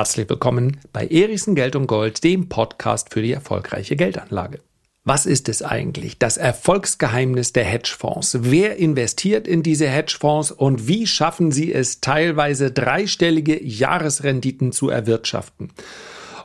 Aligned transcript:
Herzlich 0.00 0.30
willkommen 0.30 0.80
bei 0.94 1.06
Erichsen 1.06 1.54
Geld 1.54 1.76
und 1.76 1.86
Gold, 1.86 2.24
dem 2.24 2.48
Podcast 2.48 3.12
für 3.12 3.20
die 3.20 3.32
erfolgreiche 3.32 3.96
Geldanlage. 3.96 4.60
Was 5.04 5.26
ist 5.26 5.46
es 5.50 5.60
eigentlich? 5.60 6.18
Das 6.18 6.38
Erfolgsgeheimnis 6.38 7.52
der 7.52 7.64
Hedgefonds. 7.64 8.38
Wer 8.40 8.76
investiert 8.76 9.46
in 9.46 9.62
diese 9.62 9.86
Hedgefonds 9.90 10.52
und 10.52 10.88
wie 10.88 11.06
schaffen 11.06 11.52
sie 11.52 11.70
es, 11.70 12.00
teilweise 12.00 12.70
dreistellige 12.70 13.62
Jahresrenditen 13.62 14.72
zu 14.72 14.88
erwirtschaften? 14.88 15.70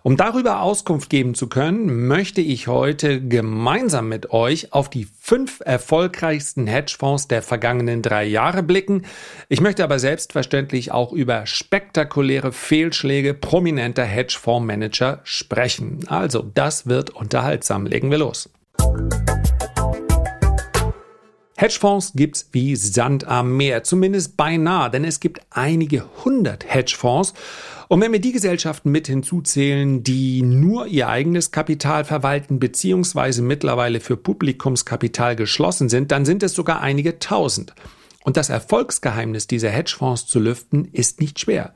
Um 0.05 0.17
darüber 0.17 0.61
Auskunft 0.61 1.09
geben 1.09 1.33
zu 1.33 1.49
können, 1.49 2.05
möchte 2.05 2.39
ich 2.39 2.67
heute 2.67 3.27
gemeinsam 3.27 4.07
mit 4.07 4.29
euch 4.29 4.71
auf 4.71 4.87
die 4.87 5.07
fünf 5.19 5.61
erfolgreichsten 5.65 6.67
Hedgefonds 6.67 7.27
der 7.27 7.41
vergangenen 7.41 8.03
drei 8.03 8.23
Jahre 8.23 8.61
blicken. 8.61 9.01
Ich 9.49 9.61
möchte 9.61 9.83
aber 9.83 9.97
selbstverständlich 9.97 10.91
auch 10.91 11.11
über 11.11 11.47
spektakuläre 11.47 12.51
Fehlschläge 12.51 13.33
prominenter 13.33 14.03
Hedgefondsmanager 14.03 15.21
sprechen. 15.23 16.07
Also, 16.07 16.51
das 16.53 16.85
wird 16.85 17.09
unterhaltsam. 17.09 17.87
Legen 17.87 18.11
wir 18.11 18.19
los. 18.19 18.51
Hedgefonds 21.57 22.11
gibt's 22.15 22.49
wie 22.51 22.75
Sand 22.75 23.25
am 23.25 23.55
Meer, 23.55 23.83
zumindest 23.83 24.35
beinahe, 24.35 24.89
denn 24.89 25.05
es 25.05 25.21
gibt 25.21 25.39
einige 25.51 26.03
hundert 26.25 26.65
Hedgefonds. 26.67 27.33
Und 27.87 28.01
wenn 28.01 28.11
wir 28.11 28.19
die 28.19 28.33
Gesellschaften 28.33 28.91
mit 28.91 29.07
hinzuzählen, 29.07 30.03
die 30.03 30.41
nur 30.41 30.87
ihr 30.87 31.07
eigenes 31.07 31.51
Kapital 31.51 32.03
verwalten, 32.03 32.59
beziehungsweise 32.59 33.41
mittlerweile 33.41 34.01
für 34.01 34.17
Publikumskapital 34.17 35.37
geschlossen 35.37 35.87
sind, 35.87 36.11
dann 36.11 36.25
sind 36.25 36.43
es 36.43 36.53
sogar 36.53 36.81
einige 36.81 37.19
tausend. 37.19 37.73
Und 38.25 38.35
das 38.35 38.49
Erfolgsgeheimnis 38.49 39.47
dieser 39.47 39.69
Hedgefonds 39.69 40.25
zu 40.27 40.39
lüften, 40.39 40.89
ist 40.91 41.21
nicht 41.21 41.39
schwer. 41.39 41.73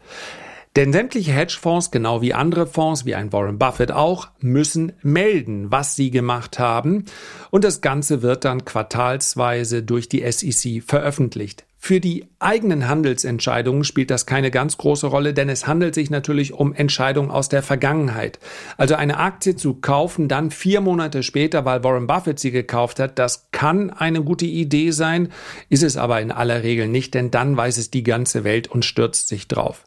Denn 0.75 0.93
sämtliche 0.93 1.31
Hedgefonds, 1.31 1.89
genau 1.89 2.21
wie 2.21 2.33
andere 2.33 2.67
Fonds, 2.67 3.05
wie 3.05 3.15
ein 3.15 3.33
Warren 3.33 3.57
Buffett 3.57 3.91
auch, 3.91 4.29
müssen 4.39 4.93
melden, 5.01 5.71
was 5.71 5.95
sie 5.95 6.11
gemacht 6.11 6.59
haben. 6.59 7.05
Und 7.49 7.63
das 7.63 7.81
Ganze 7.81 8.21
wird 8.21 8.45
dann 8.45 8.65
quartalsweise 8.65 9.81
durch 9.81 10.09
die 10.09 10.23
SEC 10.31 10.83
veröffentlicht. 10.83 11.65
Für 11.81 12.01
die 12.01 12.27
eigenen 12.39 12.89
Handelsentscheidungen 12.89 13.85
spielt 13.85 14.11
das 14.11 14.25
keine 14.25 14.51
ganz 14.51 14.77
große 14.77 15.07
Rolle, 15.07 15.33
denn 15.33 15.47
es 15.47 15.65
handelt 15.65 15.95
sich 15.95 16.09
natürlich 16.09 16.53
um 16.53 16.73
Entscheidungen 16.73 17.31
aus 17.31 17.47
der 17.47 17.63
Vergangenheit. 17.63 18.37
Also 18.75 18.95
eine 18.95 19.17
Aktie 19.17 19.55
zu 19.55 19.75
kaufen, 19.75 20.27
dann 20.27 20.51
vier 20.51 20.81
Monate 20.81 21.23
später, 21.23 21.63
weil 21.63 21.83
Warren 21.83 22.05
Buffett 22.05 22.37
sie 22.37 22.51
gekauft 22.51 22.99
hat, 22.99 23.17
das 23.17 23.47
kann 23.51 23.91
eine 23.91 24.21
gute 24.23 24.45
Idee 24.45 24.91
sein, 24.91 25.29
ist 25.69 25.83
es 25.83 25.95
aber 25.95 26.19
in 26.19 26.33
aller 26.33 26.63
Regel 26.63 26.89
nicht, 26.89 27.13
denn 27.13 27.31
dann 27.31 27.55
weiß 27.55 27.77
es 27.77 27.89
die 27.89 28.03
ganze 28.03 28.43
Welt 28.43 28.67
und 28.67 28.83
stürzt 28.83 29.29
sich 29.29 29.47
drauf. 29.47 29.85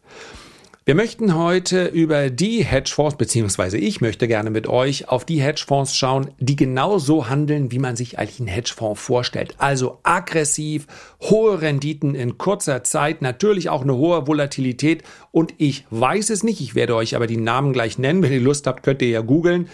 Wir 0.85 0.97
möchten 0.97 1.37
heute 1.37 1.87
über 1.87 2.29
die 2.29 2.65
Hedgefonds, 2.65 3.17
beziehungsweise 3.17 3.79
ich 3.79 4.01
möchte 4.01 4.27
gerne 4.27 4.51
mit 4.51 4.67
euch 4.67 5.09
auf 5.09 5.25
die 5.25 5.41
Hedgefonds 5.41 5.97
schauen, 5.97 6.33
die 6.41 6.57
genau 6.57 6.99
so 6.99 7.29
handeln, 7.29 7.71
wie 7.71 7.79
man 7.79 7.95
sich 7.95 8.19
eigentlich 8.19 8.41
einen 8.41 8.49
Hedgefonds 8.49 9.01
vorstellt. 9.01 9.55
Also 9.59 10.01
aggressiv, 10.03 10.89
hohe 11.21 11.61
Renditen 11.63 12.17
in 12.17 12.37
kurzer 12.37 12.83
Zeit, 12.83 13.23
natürlich 13.23 13.69
auch 13.69 13.83
eine 13.83 13.95
hohe 13.95 14.27
Volatilität. 14.27 15.05
Und 15.31 15.55
ich 15.59 15.85
weiß 15.91 16.31
es 16.31 16.43
nicht, 16.43 16.61
ich 16.61 16.75
werde 16.75 16.97
euch 16.97 17.15
aber 17.15 17.29
die 17.29 17.37
Namen 17.37 17.73
gleich 17.73 17.97
nennen. 17.99 18.21
Wenn 18.21 18.33
ihr 18.33 18.41
Lust 18.41 18.67
habt, 18.67 18.83
könnt 18.83 19.03
ihr 19.03 19.09
ja 19.09 19.21
googeln. 19.21 19.69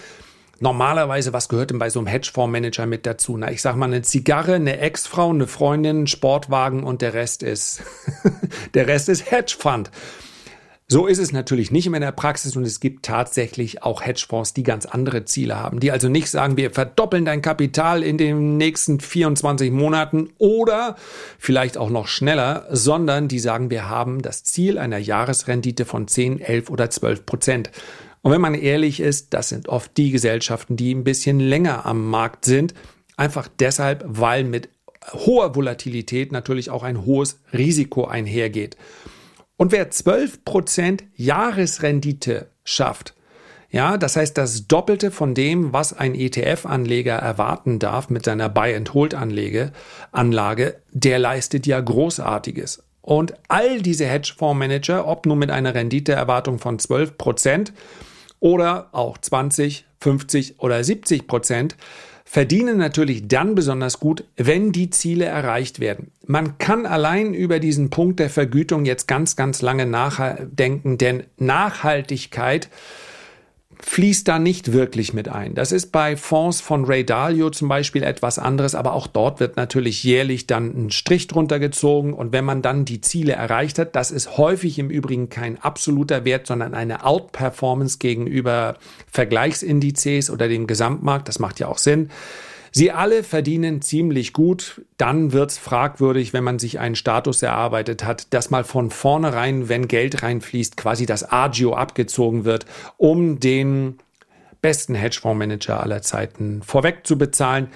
Normalerweise, 0.61 1.33
was 1.33 1.49
gehört 1.49 1.71
denn 1.71 1.79
bei 1.79 1.89
so 1.89 2.01
einem 2.01 2.09
Hedgefondsmanager 2.09 2.85
mit 2.85 3.07
dazu? 3.07 3.39
Na, 3.39 3.51
ich 3.51 3.63
sag 3.63 3.77
mal 3.77 3.87
eine 3.87 4.03
Zigarre, 4.03 4.57
eine 4.57 4.79
Ex-Frau, 4.79 5.31
eine 5.31 5.47
Freundin, 5.47 6.07
Sportwagen 6.07 6.85
und 6.85 7.01
der 7.01 7.15
Rest 7.15 7.43
ist, 7.43 7.83
der 8.75 8.89
Rest 8.89 9.09
ist 9.09 9.31
Hedgefund. 9.31 9.91
So 10.91 11.07
ist 11.07 11.19
es 11.19 11.33
natürlich 11.33 11.71
nicht 11.71 11.87
immer 11.87 11.99
in 11.99 12.03
der 12.03 12.13
Praxis 12.13 12.57
und 12.57 12.63
es 12.63 12.81
gibt 12.81 13.05
tatsächlich 13.05 13.83
auch 13.83 14.01
Hedgefonds, 14.01 14.55
die 14.55 14.63
ganz 14.63 14.87
andere 14.87 15.27
Ziele 15.27 15.57
haben, 15.57 15.81
die 15.81 15.91
also 15.91 16.09
nicht 16.09 16.31
sagen, 16.31 16.57
wir 16.57 16.71
verdoppeln 16.71 17.27
dein 17.27 17.43
Kapital 17.43 18.03
in 18.03 18.17
den 18.17 18.57
nächsten 18.57 18.99
24 18.99 19.71
Monaten 19.71 20.31
oder 20.39 20.97
vielleicht 21.39 21.77
auch 21.77 21.91
noch 21.91 22.09
schneller, 22.09 22.67
sondern 22.71 23.29
die 23.29 23.39
sagen, 23.39 23.69
wir 23.69 23.91
haben 23.91 24.23
das 24.23 24.45
Ziel 24.45 24.79
einer 24.79 24.97
Jahresrendite 24.97 25.85
von 25.85 26.09
10, 26.09 26.41
11 26.41 26.71
oder 26.71 26.89
12 26.89 27.27
Prozent. 27.27 27.71
Und 28.23 28.33
wenn 28.33 28.41
man 28.41 28.55
ehrlich 28.55 29.01
ist, 29.01 29.35
das 29.35 29.51
sind 29.51 29.69
oft 29.69 29.95
die 29.99 30.11
Gesellschaften, 30.11 30.79
die 30.79 30.95
ein 30.95 31.05
bisschen 31.05 31.39
länger 31.39 31.85
am 31.85 32.09
Markt 32.09 32.47
sind, 32.47 32.73
einfach 33.19 33.47
deshalb, 33.61 34.05
weil 34.07 34.43
mit 34.45 34.71
hoher 35.13 35.55
Volatilität 35.55 36.33
natürlich 36.33 36.71
auch 36.71 36.83
ein 36.83 37.05
hohes 37.05 37.41
Risiko 37.53 38.07
einhergeht. 38.07 38.79
Und 39.59 39.73
wer 39.73 39.91
12% 39.91 41.01
Jahresrendite 41.17 42.47
schafft, 42.65 43.15
ja, 43.71 43.99
das 43.99 44.17
heißt 44.17 44.39
das 44.39 44.67
Doppelte 44.67 45.11
von 45.11 45.35
dem, 45.35 45.75
was 45.75 45.93
ein 45.93 46.15
ETF-Anleger 46.15 47.17
erwarten 47.17 47.79
darf 47.79 48.09
mit 48.09 48.25
seiner 48.25 48.49
Buy-and-Hold-Anlage, 48.49 49.73
Anlage, 50.11 50.81
der 50.93 51.19
leistet 51.19 51.67
ja 51.67 51.79
Großartiges. 51.79 52.83
Und 53.03 53.35
all 53.49 53.83
diese 53.83 54.07
Hedgefondsmanager, 54.07 55.07
ob 55.07 55.27
nun 55.27 55.39
mit 55.39 55.51
einer 55.51 55.75
Renditeerwartung 55.75 56.59
von 56.59 56.79
12% 56.79 57.73
oder 58.41 58.89
auch 58.93 59.19
20, 59.19 59.85
50 60.01 60.61
oder 60.61 60.83
70 60.83 61.27
verdienen 62.31 62.77
natürlich 62.77 63.27
dann 63.27 63.55
besonders 63.55 64.01
gut, 64.01 64.23
wenn 64.37 64.71
die 64.71 64.91
Ziele 64.91 65.25
erreicht 65.25 65.81
werden. 65.81 66.11
Man 66.27 66.59
kann 66.59 66.85
allein 66.85 67.33
über 67.33 67.59
diesen 67.59 67.89
Punkt 67.89 68.21
der 68.21 68.29
Vergütung 68.29 68.85
jetzt 68.85 69.09
ganz, 69.09 69.35
ganz 69.35 69.63
lange 69.63 69.87
nachdenken, 69.87 70.99
denn 70.99 71.25
Nachhaltigkeit 71.39 72.69
fließt 73.81 74.27
da 74.27 74.39
nicht 74.39 74.73
wirklich 74.73 75.13
mit 75.13 75.29
ein. 75.29 75.55
Das 75.55 75.73
ist 75.73 75.93
bei 75.93 76.17
Fonds 76.17 76.61
von 76.61 76.85
Ray 76.85 77.05
Dalio 77.05 77.51
zum 77.51 77.69
Beispiel 77.69 78.03
etwas 78.03 78.39
anderes, 78.39 78.75
aber 78.75 78.93
auch 78.93 79.07
dort 79.07 79.41
wird 79.41 79.57
natürlich 79.57 80.03
jährlich 80.05 80.47
dann 80.47 80.87
ein 80.87 80.91
Strich 80.91 81.27
drunter 81.27 81.59
gezogen. 81.59 82.13
Und 82.13 82.33
wenn 82.33 82.45
man 82.45 82.63
dann 82.63 82.85
die 82.85 83.01
Ziele 83.01 83.35
erreicht 83.35 83.79
hat, 83.79 83.95
das 83.97 84.11
ist 84.11 84.37
häufig 84.37 84.79
im 84.79 84.91
Übrigen 84.91 85.29
kein 85.29 85.61
absoluter 85.63 86.25
Wert, 86.25 86.47
sondern 86.47 86.75
eine 86.75 87.05
Outperformance 87.05 87.99
gegenüber 87.99 88.77
Vergleichsindizes 89.11 90.31
oder 90.31 90.49
dem 90.49 90.67
Gesamtmarkt, 90.67 91.29
das 91.29 91.39
macht 91.39 91.61
ja 91.61 91.69
auch 91.69 91.79
Sinn 91.79 92.11
Sie 92.73 92.91
alle 92.91 93.23
verdienen 93.23 93.83
ziemlich 93.83 94.33
gut. 94.33 94.83
Dann 94.97 95.33
wird's 95.33 95.59
fragwürdig, 95.59 96.33
wenn 96.33 96.45
man 96.45 96.59
sich 96.59 96.79
einen 96.79 96.97
Status 96.97 97.43
erarbeitet 97.43 98.05
hat, 98.05 98.33
dass 98.35 98.51
mal 98.51 98.65
von 98.65 98.91
vornherein, 98.91 99.69
wenn 99.69 99.89
Geld 99.89 100.23
reinfließt, 100.23 100.77
quasi 100.77 101.07
das 101.07 101.31
Agio 101.31 101.75
abgezogen 101.75 102.45
wird, 102.45 102.67
um 102.97 103.41
den 103.41 103.99
besten 104.61 104.95
Hedgefondsmanager 104.95 105.81
aller 105.81 106.03
Zeiten 106.03 106.63
vorweg 106.63 107.07
zu 107.07 107.17
bezahlen. 107.17 107.69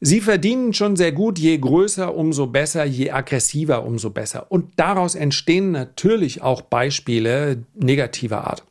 Sie 0.00 0.20
verdienen 0.20 0.74
schon 0.74 0.94
sehr 0.96 1.12
gut, 1.12 1.38
je 1.38 1.56
größer, 1.56 2.14
umso 2.14 2.46
besser, 2.46 2.84
je 2.84 3.10
aggressiver, 3.10 3.84
umso 3.84 4.10
besser. 4.10 4.46
Und 4.50 4.72
daraus 4.76 5.14
entstehen 5.14 5.70
natürlich 5.70 6.42
auch 6.42 6.60
Beispiele 6.60 7.64
negativer 7.74 8.46
Art. 8.46 8.64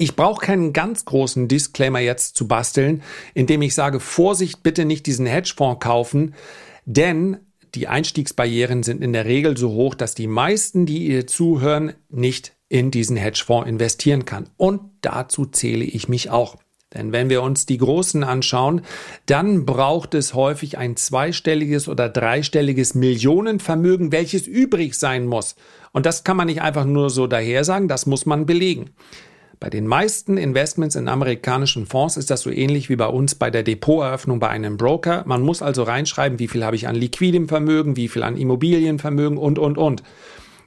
Ich 0.00 0.14
brauche 0.14 0.46
keinen 0.46 0.72
ganz 0.72 1.04
großen 1.04 1.48
Disclaimer 1.48 1.98
jetzt 1.98 2.36
zu 2.36 2.46
basteln, 2.46 3.02
indem 3.34 3.62
ich 3.62 3.74
sage, 3.74 3.98
Vorsicht, 3.98 4.62
bitte 4.62 4.84
nicht 4.84 5.06
diesen 5.06 5.26
Hedgefonds 5.26 5.80
kaufen, 5.80 6.34
denn 6.84 7.38
die 7.74 7.88
Einstiegsbarrieren 7.88 8.84
sind 8.84 9.02
in 9.02 9.12
der 9.12 9.24
Regel 9.24 9.56
so 9.56 9.70
hoch, 9.70 9.96
dass 9.96 10.14
die 10.14 10.28
meisten, 10.28 10.86
die 10.86 11.08
ihr 11.08 11.26
zuhören, 11.26 11.94
nicht 12.08 12.52
in 12.68 12.92
diesen 12.92 13.16
Hedgefonds 13.16 13.68
investieren 13.68 14.24
kann. 14.24 14.48
Und 14.56 14.82
dazu 15.00 15.46
zähle 15.46 15.84
ich 15.84 16.08
mich 16.08 16.30
auch. 16.30 16.56
Denn 16.94 17.10
wenn 17.12 17.28
wir 17.28 17.42
uns 17.42 17.66
die 17.66 17.76
Großen 17.76 18.22
anschauen, 18.22 18.82
dann 19.26 19.66
braucht 19.66 20.14
es 20.14 20.32
häufig 20.32 20.78
ein 20.78 20.96
zweistelliges 20.96 21.88
oder 21.88 22.08
dreistelliges 22.08 22.94
Millionenvermögen, 22.94 24.12
welches 24.12 24.46
übrig 24.46 24.94
sein 24.94 25.26
muss. 25.26 25.56
Und 25.92 26.06
das 26.06 26.22
kann 26.22 26.36
man 26.36 26.46
nicht 26.46 26.62
einfach 26.62 26.84
nur 26.84 27.10
so 27.10 27.26
daher 27.26 27.64
sagen, 27.64 27.88
das 27.88 28.06
muss 28.06 28.26
man 28.26 28.46
belegen. 28.46 28.90
Bei 29.60 29.70
den 29.70 29.88
meisten 29.88 30.36
Investments 30.36 30.94
in 30.94 31.08
amerikanischen 31.08 31.86
Fonds 31.86 32.16
ist 32.16 32.30
das 32.30 32.42
so 32.42 32.50
ähnlich 32.50 32.88
wie 32.88 32.96
bei 32.96 33.08
uns 33.08 33.34
bei 33.34 33.50
der 33.50 33.64
Depoteröffnung 33.64 34.38
bei 34.38 34.48
einem 34.48 34.76
Broker. 34.76 35.24
Man 35.26 35.42
muss 35.42 35.62
also 35.62 35.82
reinschreiben, 35.82 36.38
wie 36.38 36.46
viel 36.46 36.64
habe 36.64 36.76
ich 36.76 36.86
an 36.86 36.94
liquidem 36.94 37.48
Vermögen, 37.48 37.96
wie 37.96 38.06
viel 38.06 38.22
an 38.22 38.36
Immobilienvermögen 38.36 39.36
und, 39.36 39.58
und, 39.58 39.76
und. 39.76 40.04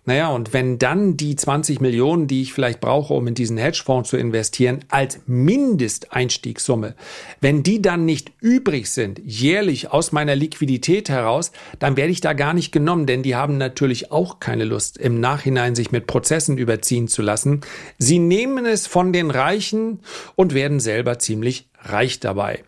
Naja, 0.03 0.29
und 0.29 0.51
wenn 0.51 0.79
dann 0.79 1.15
die 1.15 1.35
20 1.35 1.79
Millionen, 1.79 2.25
die 2.25 2.41
ich 2.41 2.53
vielleicht 2.53 2.81
brauche, 2.81 3.13
um 3.13 3.27
in 3.27 3.35
diesen 3.35 3.57
Hedgefonds 3.57 4.09
zu 4.09 4.17
investieren, 4.17 4.83
als 4.89 5.19
Mindesteinstiegssumme, 5.27 6.95
wenn 7.39 7.61
die 7.61 7.83
dann 7.83 8.03
nicht 8.03 8.31
übrig 8.41 8.89
sind, 8.89 9.21
jährlich 9.23 9.91
aus 9.91 10.11
meiner 10.11 10.35
Liquidität 10.35 11.09
heraus, 11.09 11.51
dann 11.77 11.97
werde 11.97 12.11
ich 12.11 12.19
da 12.19 12.33
gar 12.33 12.55
nicht 12.55 12.71
genommen, 12.71 13.05
denn 13.05 13.21
die 13.21 13.35
haben 13.35 13.59
natürlich 13.59 14.11
auch 14.11 14.39
keine 14.39 14.63
Lust, 14.63 14.97
im 14.97 15.19
Nachhinein 15.19 15.75
sich 15.75 15.91
mit 15.91 16.07
Prozessen 16.07 16.57
überziehen 16.57 17.07
zu 17.07 17.21
lassen. 17.21 17.61
Sie 17.99 18.17
nehmen 18.17 18.65
es 18.65 18.87
von 18.87 19.13
den 19.13 19.29
Reichen 19.29 19.99
und 20.35 20.55
werden 20.55 20.79
selber 20.79 21.19
ziemlich 21.19 21.69
reich 21.79 22.19
dabei. 22.19 22.63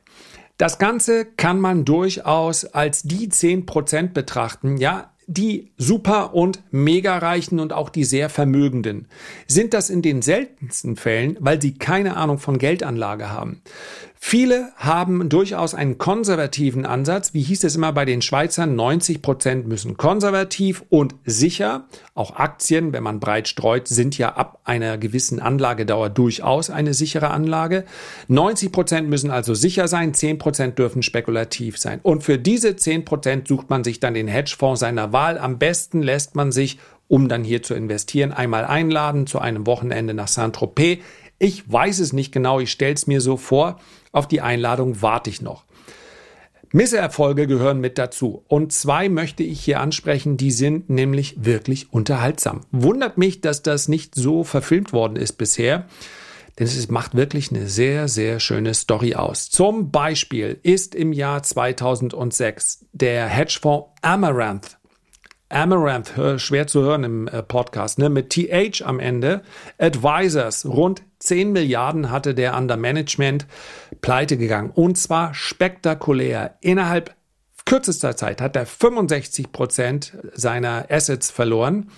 Das 0.58 0.78
Ganze 0.78 1.26
kann 1.26 1.60
man 1.60 1.84
durchaus 1.84 2.64
als 2.64 3.02
die 3.02 3.28
10% 3.30 4.14
betrachten. 4.14 4.78
Ja, 4.78 5.13
die 5.34 5.72
Super- 5.78 6.34
und 6.34 6.62
Mega-Reichen 6.72 7.60
und 7.60 7.74
auch 7.74 7.90
die 7.90 8.04
sehr 8.04 8.30
Vermögenden 8.30 9.08
sind 9.48 9.74
das 9.74 9.90
in 9.90 10.02
den 10.02 10.22
seltensten 10.22 10.96
Fällen, 10.96 11.38
weil 11.40 11.62
sie 11.62 11.74
keine 11.78 12.16
Ahnung 12.18 12.38
von 12.38 12.58
Geldanlage 12.58 13.30
haben. 13.30 13.62
Viele 14.26 14.72
haben 14.78 15.28
durchaus 15.28 15.76
einen 15.76 15.98
konservativen 15.98 16.86
Ansatz. 16.86 17.34
Wie 17.34 17.42
hieß 17.42 17.66
es 17.66 17.76
immer 17.76 17.92
bei 17.92 18.06
den 18.06 18.22
Schweizern? 18.22 18.74
90 18.74 19.22
Prozent 19.22 19.68
müssen 19.68 19.98
konservativ 19.98 20.86
und 20.90 21.16
sicher. 21.26 21.90
Auch 22.16 22.38
Aktien, 22.38 22.94
wenn 22.94 23.04
man 23.04 23.20
breit 23.20 23.50
streut, 23.50 23.90
sind 23.90 24.18
ja 24.18 24.30
ab 24.30 24.62
einer 24.64 24.98
gewissen 24.98 25.42
Anlagedauer 25.42 26.10
durchaus 26.10 26.70
eine 26.70 26.94
sichere 26.94 27.32
Anlage. 27.32 27.84
90 28.30 28.72
Prozent 28.72 29.10
müssen 29.10 29.30
also 29.30 29.54
sicher 29.56 29.90
sein. 29.90 30.14
10 30.14 30.38
Prozent 30.38 30.80
dürfen 30.80 31.04
spekulativ 31.04 31.78
sein. 31.78 32.00
Und 32.02 32.24
für 32.24 32.40
diese 32.40 32.78
10 32.78 33.04
Prozent 33.04 33.50
sucht 33.50 33.70
man 33.70 33.84
sich 33.84 34.00
dann 34.00 34.14
den 34.14 34.30
Hedgefonds 34.30 34.80
seiner 34.80 35.12
Wahl. 35.12 35.38
Am 35.38 35.60
besten 35.60 36.02
lässt 36.02 36.34
man 36.34 36.54
sich 36.54 36.80
um 37.10 37.28
dann 37.28 37.44
hier 37.44 37.62
zu 37.62 37.76
investieren, 37.76 38.32
einmal 38.32 38.64
einladen 38.64 39.28
zu 39.28 39.38
einem 39.38 39.68
Wochenende 39.68 40.14
nach 40.14 40.30
Saint-Tropez. 40.30 41.00
Ich 41.38 41.70
weiß 41.70 42.00
es 42.00 42.14
nicht 42.14 42.32
genau, 42.32 42.62
ich 42.62 42.72
stelle 42.72 42.94
es 42.94 43.06
mir 43.06 43.20
so 43.20 43.36
vor. 43.36 43.80
Auf 44.14 44.28
die 44.30 44.40
Einladung 44.40 45.02
warte 45.02 45.30
ich 45.30 45.42
noch. 45.42 45.66
Misserfolge 46.72 47.46
gehören 47.46 47.80
mit 47.82 47.98
dazu. 47.98 48.44
Und 48.48 48.72
zwei 48.74 49.10
möchte 49.10 49.44
ich 49.44 49.60
hier 49.64 49.80
ansprechen, 49.80 50.38
die 50.38 50.52
sind 50.52 50.90
nämlich 50.90 51.46
wirklich 51.46 51.92
unterhaltsam. 51.94 52.62
Wundert 52.72 53.18
mich, 53.18 53.42
dass 53.42 53.62
das 53.62 53.88
nicht 53.88 54.16
so 54.16 54.44
verfilmt 54.44 54.94
worden 54.94 55.16
ist 55.16 55.34
bisher. 55.34 55.86
Denn 56.58 56.68
es 56.68 56.90
macht 56.90 57.16
wirklich 57.16 57.52
eine 57.52 57.68
sehr, 57.68 58.08
sehr 58.08 58.40
schöne 58.40 58.74
Story 58.74 59.16
aus. 59.16 59.50
Zum 59.50 59.92
Beispiel 59.92 60.60
ist 60.64 60.96
im 60.96 61.12
Jahr 61.12 61.44
2006 61.44 62.86
der 62.92 63.28
Hedgefonds 63.28 63.90
Amaranth 64.02 64.78
Amaranth, 65.54 66.14
schwer 66.38 66.68
zu 66.68 66.82
hören 66.82 67.04
im 67.04 67.28
äh, 67.28 67.44
Podcast, 67.44 68.00
ne, 68.00 68.10
mit 68.10 68.32
TH 68.32 68.82
am 68.84 69.00
Ende, 69.00 69.42
Advisors, 69.78 70.66
rund 70.66 71.04
10 71.20 71.52
Milliarden 71.52 72.12
hatte 72.12 72.34
der 72.34 72.58
under 72.58 72.76
Management 72.76 73.46
pleite 74.02 74.38
gegangen. 74.38 74.72
Und 74.72 74.98
zwar 74.98 75.34
spektakulär. 75.34 76.58
Innerhalb 76.60 77.16
kürzester 77.66 78.16
Zeit 78.18 78.42
hat 78.42 78.56
er 78.56 78.66
65 78.66 79.52
Prozent 79.52 80.18
seiner 80.34 80.88
Assets 80.90 81.32
verloren. 81.32 81.90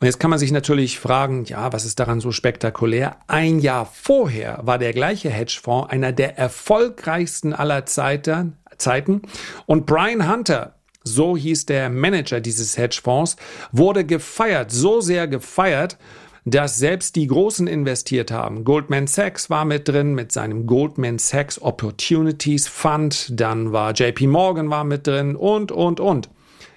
Und 0.00 0.06
jetzt 0.06 0.18
kann 0.18 0.30
man 0.30 0.38
sich 0.38 0.50
natürlich 0.50 0.98
fragen, 0.98 1.44
ja, 1.44 1.72
was 1.72 1.84
ist 1.84 2.00
daran 2.00 2.20
so 2.20 2.32
spektakulär? 2.32 3.16
Ein 3.28 3.60
Jahr 3.60 3.86
vorher 3.86 4.58
war 4.62 4.78
der 4.78 4.92
gleiche 4.92 5.30
Hedgefonds 5.30 5.90
einer 5.90 6.12
der 6.12 6.36
erfolgreichsten 6.38 7.52
aller 7.54 7.86
Zeiten. 7.86 8.58
Zeiten. 8.78 9.22
Und 9.66 9.86
Brian 9.86 10.30
Hunter, 10.30 10.74
so 11.04 11.36
hieß 11.36 11.66
der 11.66 11.90
Manager 11.90 12.40
dieses 12.40 12.78
Hedgefonds, 12.78 13.36
wurde 13.72 14.04
gefeiert, 14.04 14.70
so 14.70 15.00
sehr 15.00 15.28
gefeiert, 15.28 15.98
dass 16.44 16.76
selbst 16.76 17.14
die 17.16 17.28
Großen 17.28 17.66
investiert 17.66 18.30
haben. 18.30 18.64
Goldman 18.64 19.06
Sachs 19.06 19.48
war 19.48 19.64
mit 19.64 19.88
drin 19.88 20.14
mit 20.14 20.32
seinem 20.32 20.66
Goldman 20.66 21.18
Sachs 21.18 21.60
Opportunities 21.60 22.66
Fund, 22.66 23.28
dann 23.30 23.72
war 23.72 23.92
JP 23.92 24.26
Morgan 24.26 24.70
war 24.70 24.84
mit 24.84 25.06
drin 25.06 25.36
und, 25.36 25.70
und, 25.70 26.00
und. 26.00 26.30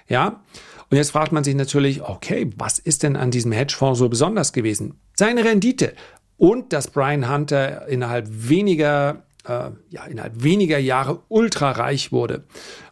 Ja. 0.08 0.42
Und 0.88 0.96
jetzt 0.96 1.10
fragt 1.10 1.32
man 1.32 1.42
sich 1.42 1.56
natürlich, 1.56 2.02
okay, 2.02 2.48
was 2.56 2.78
ist 2.78 3.02
denn 3.02 3.16
an 3.16 3.32
diesem 3.32 3.50
Hedgefonds 3.50 3.98
so 3.98 4.08
besonders 4.08 4.52
gewesen? 4.52 5.00
Seine 5.16 5.44
Rendite 5.44 5.94
und 6.36 6.72
dass 6.72 6.88
Brian 6.88 7.28
Hunter 7.28 7.88
innerhalb 7.88 8.28
weniger 8.28 9.24
äh, 9.46 9.70
ja, 9.90 10.04
innerhalb 10.08 10.42
weniger 10.42 10.78
Jahre 10.78 11.22
ultrareich 11.28 12.12
wurde, 12.12 12.44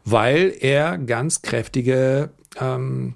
weil 0.04 0.54
er 0.58 0.98
ganz 0.98 1.42
kräftige 1.42 2.30
ähm, 2.60 3.14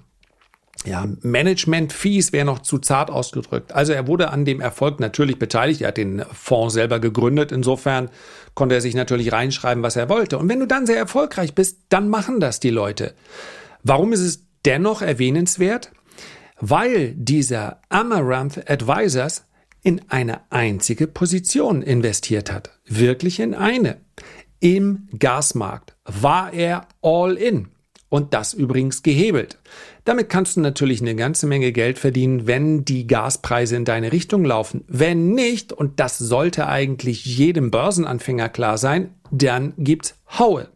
ja, 0.85 1.05
Management-Fees 1.21 2.31
wäre 2.31 2.45
noch 2.45 2.59
zu 2.59 2.79
zart 2.79 3.11
ausgedrückt. 3.11 3.73
Also 3.73 3.91
er 3.91 4.07
wurde 4.07 4.31
an 4.31 4.45
dem 4.45 4.61
Erfolg 4.61 4.99
natürlich 4.99 5.37
beteiligt. 5.37 5.81
Er 5.81 5.89
hat 5.89 5.97
den 5.97 6.23
Fonds 6.31 6.73
selber 6.73 6.99
gegründet. 6.99 7.51
Insofern 7.51 8.09
konnte 8.53 8.75
er 8.75 8.81
sich 8.81 8.95
natürlich 8.95 9.33
reinschreiben, 9.33 9.83
was 9.83 9.97
er 9.97 10.07
wollte. 10.07 10.37
Und 10.37 10.47
wenn 10.47 10.59
du 10.59 10.67
dann 10.67 10.85
sehr 10.85 10.97
erfolgreich 10.97 11.53
bist, 11.53 11.79
dann 11.89 12.07
machen 12.07 12.39
das 12.39 12.61
die 12.61 12.69
Leute. 12.69 13.13
Warum 13.83 14.13
ist 14.13 14.21
es 14.21 14.45
dennoch 14.65 15.01
erwähnenswert? 15.01 15.91
Weil 16.61 17.13
dieser 17.13 17.81
Amaranth 17.89 18.69
Advisors 18.69 19.45
in 19.83 20.01
eine 20.09 20.41
einzige 20.51 21.07
Position 21.07 21.81
investiert 21.81 22.51
hat. 22.51 22.79
Wirklich 22.85 23.39
in 23.39 23.53
eine. 23.53 23.97
Im 24.59 25.07
Gasmarkt 25.17 25.95
war 26.03 26.53
er 26.53 26.87
all 27.01 27.35
in. 27.35 27.69
Und 28.09 28.33
das 28.33 28.53
übrigens 28.55 29.03
gehebelt. 29.03 29.59
Damit 30.03 30.29
kannst 30.29 30.57
du 30.57 30.61
natürlich 30.61 30.99
eine 31.01 31.15
ganze 31.15 31.45
Menge 31.45 31.71
Geld 31.71 31.99
verdienen, 31.99 32.47
wenn 32.47 32.83
die 32.83 33.05
Gaspreise 33.05 33.75
in 33.75 33.85
deine 33.85 34.11
Richtung 34.11 34.43
laufen. 34.43 34.83
Wenn 34.87 35.33
nicht, 35.33 35.71
und 35.71 35.99
das 35.99 36.17
sollte 36.17 36.67
eigentlich 36.67 37.25
jedem 37.25 37.69
Börsenanfänger 37.69 38.49
klar 38.49 38.79
sein, 38.79 39.13
dann 39.29 39.73
gibt's 39.77 40.15
Haue. 40.39 40.69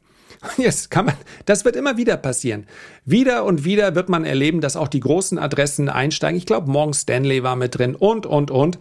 Jetzt 0.57 0.91
kann 0.91 1.05
man, 1.05 1.15
das 1.45 1.65
wird 1.65 1.75
immer 1.75 1.97
wieder 1.97 2.17
passieren. 2.17 2.65
Wieder 3.05 3.45
und 3.45 3.65
wieder 3.65 3.95
wird 3.95 4.09
man 4.09 4.25
erleben, 4.25 4.61
dass 4.61 4.75
auch 4.75 4.87
die 4.87 4.99
großen 4.99 5.37
Adressen 5.37 5.89
einsteigen. 5.89 6.37
Ich 6.37 6.45
glaube, 6.45 6.69
Morgan 6.69 6.93
Stanley 6.93 7.43
war 7.43 7.55
mit 7.55 7.77
drin 7.77 7.95
und, 7.95 8.25
und, 8.25 8.51
und. 8.51 8.79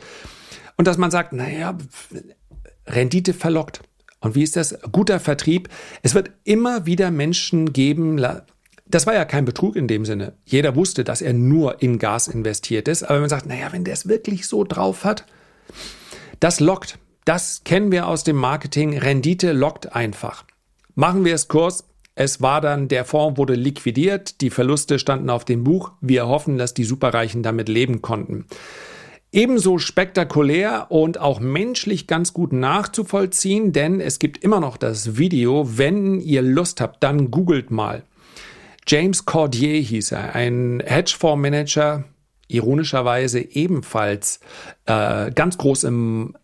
Und 0.76 0.86
dass 0.86 0.98
man 0.98 1.10
sagt, 1.10 1.32
naja, 1.32 1.76
Rendite 2.86 3.34
verlockt. 3.34 3.80
Und 4.20 4.34
wie 4.34 4.42
ist 4.42 4.56
das? 4.56 4.78
Guter 4.92 5.20
Vertrieb. 5.20 5.68
Es 6.02 6.14
wird 6.14 6.30
immer 6.44 6.86
wieder 6.86 7.10
Menschen 7.10 7.72
geben, 7.72 8.24
das 8.86 9.06
war 9.06 9.14
ja 9.14 9.24
kein 9.24 9.44
Betrug 9.44 9.74
in 9.74 9.88
dem 9.88 10.04
Sinne. 10.04 10.34
Jeder 10.44 10.76
wusste, 10.76 11.02
dass 11.02 11.22
er 11.22 11.32
nur 11.32 11.82
in 11.82 11.98
Gas 11.98 12.28
investiert 12.28 12.88
ist. 12.88 13.02
Aber 13.02 13.14
wenn 13.14 13.22
man 13.22 13.30
sagt, 13.30 13.46
naja, 13.46 13.72
wenn 13.72 13.84
der 13.84 13.94
es 13.94 14.08
wirklich 14.08 14.46
so 14.46 14.64
drauf 14.64 15.04
hat, 15.04 15.24
das 16.40 16.60
lockt. 16.60 16.98
Das 17.24 17.62
kennen 17.64 17.92
wir 17.92 18.06
aus 18.06 18.24
dem 18.24 18.36
Marketing. 18.36 18.98
Rendite 18.98 19.52
lockt 19.52 19.94
einfach. 19.94 20.44
Machen 20.94 21.24
wir 21.24 21.34
es 21.34 21.48
kurz. 21.48 21.84
Es 22.14 22.42
war 22.42 22.60
dann, 22.60 22.88
der 22.88 23.04
Fonds 23.04 23.38
wurde 23.38 23.54
liquidiert, 23.54 24.42
die 24.42 24.50
Verluste 24.50 24.98
standen 24.98 25.30
auf 25.30 25.46
dem 25.46 25.64
Buch. 25.64 25.92
Wir 26.00 26.26
hoffen, 26.26 26.58
dass 26.58 26.74
die 26.74 26.84
Superreichen 26.84 27.42
damit 27.42 27.68
leben 27.68 28.02
konnten. 28.02 28.46
Ebenso 29.34 29.78
spektakulär 29.78 30.88
und 30.90 31.18
auch 31.18 31.40
menschlich 31.40 32.06
ganz 32.06 32.34
gut 32.34 32.52
nachzuvollziehen, 32.52 33.72
denn 33.72 33.98
es 33.98 34.18
gibt 34.18 34.44
immer 34.44 34.60
noch 34.60 34.76
das 34.76 35.16
Video. 35.16 35.78
Wenn 35.78 36.20
ihr 36.20 36.42
Lust 36.42 36.82
habt, 36.82 37.02
dann 37.02 37.30
googelt 37.30 37.70
mal. 37.70 38.02
James 38.86 39.24
Cordier 39.24 39.80
hieß 39.80 40.12
er, 40.12 40.34
ein 40.34 40.82
Hedgefondsmanager, 40.84 42.04
ironischerweise 42.48 43.40
ebenfalls 43.40 44.40
äh, 44.84 45.30
ganz 45.30 45.56
groß 45.56 45.84
im 45.84 46.36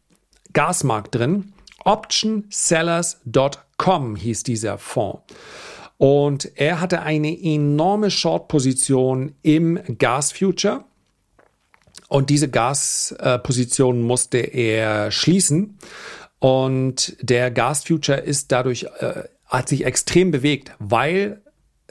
Gasmarkt 0.54 1.14
drin. 1.14 1.52
Optionsellers.com 1.84 3.67
Com 3.78 4.14
hieß 4.16 4.42
dieser 4.42 4.76
Fonds. 4.76 5.22
Und 5.96 6.52
er 6.54 6.80
hatte 6.80 7.02
eine 7.02 7.36
enorme 7.42 8.10
Short-Position 8.10 9.34
im 9.42 9.80
Gas-Future. 9.98 10.84
Und 12.08 12.30
diese 12.30 12.48
Gas-Position 12.48 14.02
musste 14.02 14.38
er 14.38 15.10
schließen. 15.10 15.78
Und 16.38 17.16
der 17.20 17.50
Gas-Future 17.50 18.18
ist 18.18 18.52
dadurch, 18.52 18.84
äh, 19.00 19.24
hat 19.46 19.68
sich 19.68 19.84
extrem 19.84 20.30
bewegt, 20.30 20.72
weil 20.78 21.42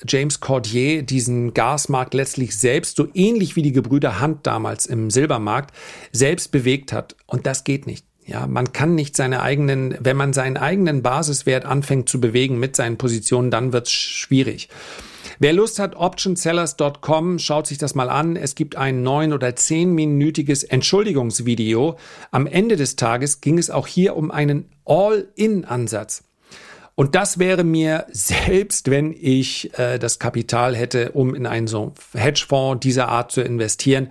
James 0.07 0.39
Cordier 0.39 1.03
diesen 1.03 1.53
Gasmarkt 1.53 2.13
letztlich 2.13 2.57
selbst, 2.57 2.97
so 2.97 3.07
ähnlich 3.13 3.55
wie 3.55 3.63
die 3.63 3.71
Gebrüder 3.71 4.21
Hunt 4.21 4.45
damals 4.45 4.85
im 4.85 5.09
Silbermarkt, 5.09 5.75
selbst 6.11 6.51
bewegt 6.51 6.93
hat. 6.93 7.15
Und 7.25 7.45
das 7.45 7.63
geht 7.63 7.87
nicht. 7.87 8.05
Ja, 8.27 8.45
man 8.45 8.73
kann 8.73 8.93
nicht 8.93 9.15
seine 9.15 9.41
eigenen, 9.41 9.97
wenn 10.01 10.17
man 10.17 10.33
seinen 10.33 10.57
eigenen 10.57 11.01
Basiswert 11.01 11.63
anfängt 11.63 12.09
zu 12.09 12.19
bewegen 12.19 12.59
mit 12.59 12.75
seinen 12.75 12.97
Positionen, 12.97 13.51
dann 13.51 13.71
wird's 13.71 13.91
schwierig. 13.91 14.67
Wer 15.39 15.53
Lust 15.53 15.79
hat, 15.79 15.95
optionsellers.com, 15.95 17.39
schaut 17.39 17.67
sich 17.67 17.77
das 17.77 17.95
mal 17.95 18.09
an. 18.09 18.35
Es 18.35 18.55
gibt 18.55 18.75
ein 18.75 19.01
neun- 19.01 19.31
oder 19.31 19.55
zehnminütiges 19.55 20.65
Entschuldigungsvideo. 20.65 21.97
Am 22.31 22.47
Ende 22.47 22.75
des 22.75 22.97
Tages 22.97 23.39
ging 23.39 23.57
es 23.57 23.69
auch 23.69 23.87
hier 23.87 24.17
um 24.17 24.29
einen 24.29 24.65
All-in-Ansatz. 24.83 26.23
Und 26.95 27.15
das 27.15 27.39
wäre 27.39 27.63
mir 27.63 28.07
selbst, 28.11 28.89
wenn 28.89 29.13
ich 29.17 29.77
äh, 29.77 29.99
das 29.99 30.19
Kapital 30.19 30.75
hätte, 30.75 31.11
um 31.11 31.33
in 31.33 31.45
einen 31.45 31.67
so 31.67 31.93
Hedgefonds 32.13 32.81
dieser 32.81 33.07
Art 33.07 33.31
zu 33.31 33.41
investieren, 33.41 34.09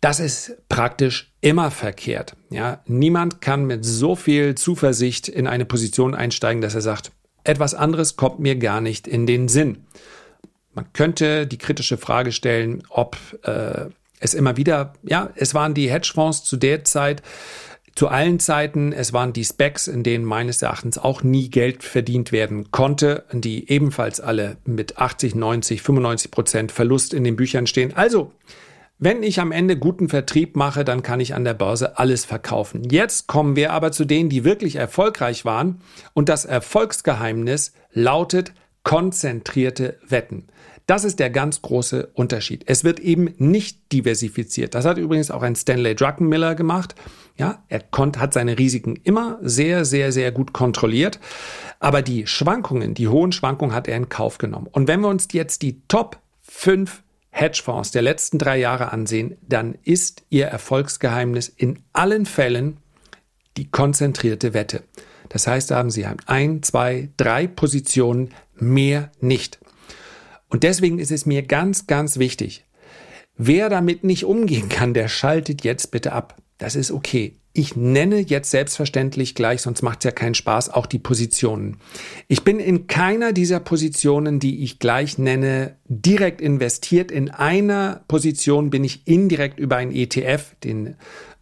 das 0.00 0.20
ist 0.20 0.56
praktisch 0.68 1.32
immer 1.40 1.70
verkehrt. 1.70 2.36
Ja, 2.50 2.82
niemand 2.86 3.40
kann 3.40 3.66
mit 3.66 3.84
so 3.84 4.14
viel 4.14 4.54
Zuversicht 4.54 5.28
in 5.28 5.46
eine 5.46 5.64
Position 5.64 6.14
einsteigen, 6.14 6.62
dass 6.62 6.74
er 6.74 6.82
sagt, 6.82 7.12
etwas 7.44 7.74
anderes 7.74 8.16
kommt 8.16 8.38
mir 8.38 8.56
gar 8.56 8.80
nicht 8.80 9.08
in 9.08 9.26
den 9.26 9.48
Sinn. 9.48 9.86
Man 10.74 10.92
könnte 10.92 11.46
die 11.46 11.58
kritische 11.58 11.96
Frage 11.96 12.30
stellen, 12.30 12.82
ob 12.88 13.16
äh, 13.42 13.86
es 14.20 14.34
immer 14.34 14.56
wieder, 14.56 14.92
ja, 15.02 15.30
es 15.34 15.54
waren 15.54 15.74
die 15.74 15.90
Hedgefonds 15.90 16.44
zu 16.44 16.56
der 16.56 16.84
Zeit 16.84 17.22
zu 17.98 18.06
allen 18.06 18.38
Zeiten. 18.38 18.92
Es 18.92 19.12
waren 19.12 19.32
die 19.32 19.44
Specs, 19.44 19.88
in 19.88 20.04
denen 20.04 20.24
meines 20.24 20.62
Erachtens 20.62 20.98
auch 20.98 21.24
nie 21.24 21.50
Geld 21.50 21.82
verdient 21.82 22.30
werden 22.30 22.70
konnte, 22.70 23.24
die 23.32 23.68
ebenfalls 23.68 24.20
alle 24.20 24.56
mit 24.64 24.98
80, 24.98 25.34
90, 25.34 25.82
95 25.82 26.30
Prozent 26.30 26.72
Verlust 26.72 27.12
in 27.12 27.24
den 27.24 27.34
Büchern 27.34 27.66
stehen. 27.66 27.96
Also, 27.96 28.32
wenn 28.98 29.22
ich 29.22 29.40
am 29.40 29.52
Ende 29.52 29.76
guten 29.76 30.08
Vertrieb 30.08 30.56
mache, 30.56 30.84
dann 30.84 31.02
kann 31.02 31.20
ich 31.20 31.34
an 31.34 31.44
der 31.44 31.54
Börse 31.54 31.98
alles 31.98 32.24
verkaufen. 32.24 32.82
Jetzt 32.90 33.28
kommen 33.28 33.54
wir 33.54 33.72
aber 33.72 33.92
zu 33.92 34.04
denen, 34.04 34.28
die 34.28 34.44
wirklich 34.44 34.76
erfolgreich 34.76 35.44
waren. 35.44 35.80
Und 36.14 36.28
das 36.28 36.44
Erfolgsgeheimnis 36.44 37.72
lautet 37.92 38.52
konzentrierte 38.82 39.98
Wetten. 40.08 40.48
Das 40.86 41.04
ist 41.04 41.18
der 41.18 41.28
ganz 41.28 41.60
große 41.60 42.08
Unterschied. 42.14 42.64
Es 42.66 42.82
wird 42.82 42.98
eben 42.98 43.34
nicht 43.36 43.92
diversifiziert. 43.92 44.74
Das 44.74 44.86
hat 44.86 44.96
übrigens 44.96 45.30
auch 45.30 45.42
ein 45.42 45.54
Stanley 45.54 45.94
Druckenmiller 45.94 46.54
gemacht. 46.54 46.94
Ja, 47.36 47.62
er 47.68 47.80
konnte, 47.80 48.20
hat 48.20 48.32
seine 48.32 48.58
Risiken 48.58 48.96
immer 49.04 49.38
sehr, 49.42 49.84
sehr, 49.84 50.12
sehr 50.12 50.32
gut 50.32 50.54
kontrolliert. 50.54 51.20
Aber 51.78 52.00
die 52.00 52.26
Schwankungen, 52.26 52.94
die 52.94 53.06
hohen 53.06 53.32
Schwankungen 53.32 53.74
hat 53.74 53.86
er 53.86 53.96
in 53.98 54.08
Kauf 54.08 54.38
genommen. 54.38 54.66
Und 54.72 54.88
wenn 54.88 55.00
wir 55.00 55.08
uns 55.08 55.28
jetzt 55.32 55.60
die 55.60 55.82
Top 55.88 56.18
5 56.40 57.02
Hedgefonds 57.38 57.92
der 57.92 58.02
letzten 58.02 58.38
drei 58.38 58.58
Jahre 58.58 58.92
ansehen, 58.92 59.36
dann 59.42 59.76
ist 59.84 60.24
ihr 60.28 60.46
Erfolgsgeheimnis 60.46 61.48
in 61.48 61.78
allen 61.92 62.26
Fällen 62.26 62.78
die 63.56 63.70
konzentrierte 63.70 64.54
Wette. 64.54 64.82
Das 65.28 65.46
heißt, 65.46 65.70
da 65.70 65.76
haben 65.76 65.90
Sie 65.90 66.06
ein, 66.26 66.62
zwei, 66.62 67.10
drei 67.16 67.46
Positionen, 67.46 68.34
mehr 68.54 69.12
nicht. 69.20 69.58
Und 70.48 70.62
deswegen 70.62 70.98
ist 70.98 71.12
es 71.12 71.26
mir 71.26 71.42
ganz, 71.42 71.86
ganz 71.86 72.18
wichtig, 72.18 72.64
wer 73.36 73.68
damit 73.68 74.02
nicht 74.02 74.24
umgehen 74.24 74.68
kann, 74.68 74.94
der 74.94 75.08
schaltet 75.08 75.62
jetzt 75.62 75.90
bitte 75.90 76.12
ab. 76.12 76.36
Das 76.56 76.74
ist 76.74 76.90
okay. 76.90 77.37
Ich 77.52 77.74
nenne 77.74 78.18
jetzt 78.20 78.50
selbstverständlich 78.50 79.34
gleich, 79.34 79.62
sonst 79.62 79.82
macht 79.82 80.00
es 80.00 80.04
ja 80.04 80.10
keinen 80.10 80.34
Spaß, 80.34 80.70
auch 80.70 80.86
die 80.86 80.98
Positionen. 80.98 81.78
Ich 82.28 82.44
bin 82.44 82.60
in 82.60 82.86
keiner 82.86 83.32
dieser 83.32 83.58
Positionen, 83.58 84.38
die 84.38 84.62
ich 84.62 84.78
gleich 84.78 85.18
nenne, 85.18 85.76
direkt 85.88 86.40
investiert. 86.40 87.10
In 87.10 87.30
einer 87.30 88.04
Position 88.06 88.70
bin 88.70 88.84
ich 88.84 89.08
indirekt 89.08 89.58
über 89.58 89.76
ein 89.76 89.92
ETF, 89.92 90.54
den 90.62 90.96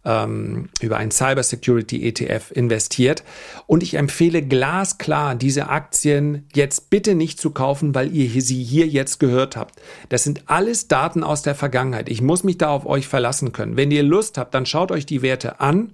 ähm, 0.07 0.69
über 0.79 0.97
ein 0.97 1.11
Cyber 1.11 1.43
Security 1.43 2.07
ETF 2.07 2.51
investiert. 2.51 3.23
Und 3.67 3.83
ich 3.83 3.95
empfehle 3.95 4.41
glasklar, 4.41 5.35
diese 5.35 5.67
Aktien 5.67 6.47
jetzt 6.55 6.89
bitte 6.89 7.13
nicht 7.13 7.39
zu 7.39 7.51
kaufen, 7.51 7.93
weil 7.93 8.15
ihr 8.15 8.41
sie 8.41 8.63
hier 8.63 8.87
jetzt 8.87 9.19
gehört 9.19 9.57
habt. 9.57 9.75
Das 10.09 10.23
sind 10.23 10.43
alles 10.47 10.87
Daten 10.87 11.23
aus 11.23 11.41
der 11.41 11.55
Vergangenheit. 11.55 12.09
Ich 12.09 12.21
muss 12.21 12.43
mich 12.43 12.57
da 12.57 12.69
auf 12.69 12.85
euch 12.85 13.07
verlassen 13.07 13.51
können. 13.51 13.75
Wenn 13.75 13.91
ihr 13.91 14.03
Lust 14.03 14.37
habt, 14.37 14.53
dann 14.53 14.65
schaut 14.65 14.91
euch 14.91 15.05
die 15.05 15.21
Werte 15.21 15.59
an. 15.59 15.91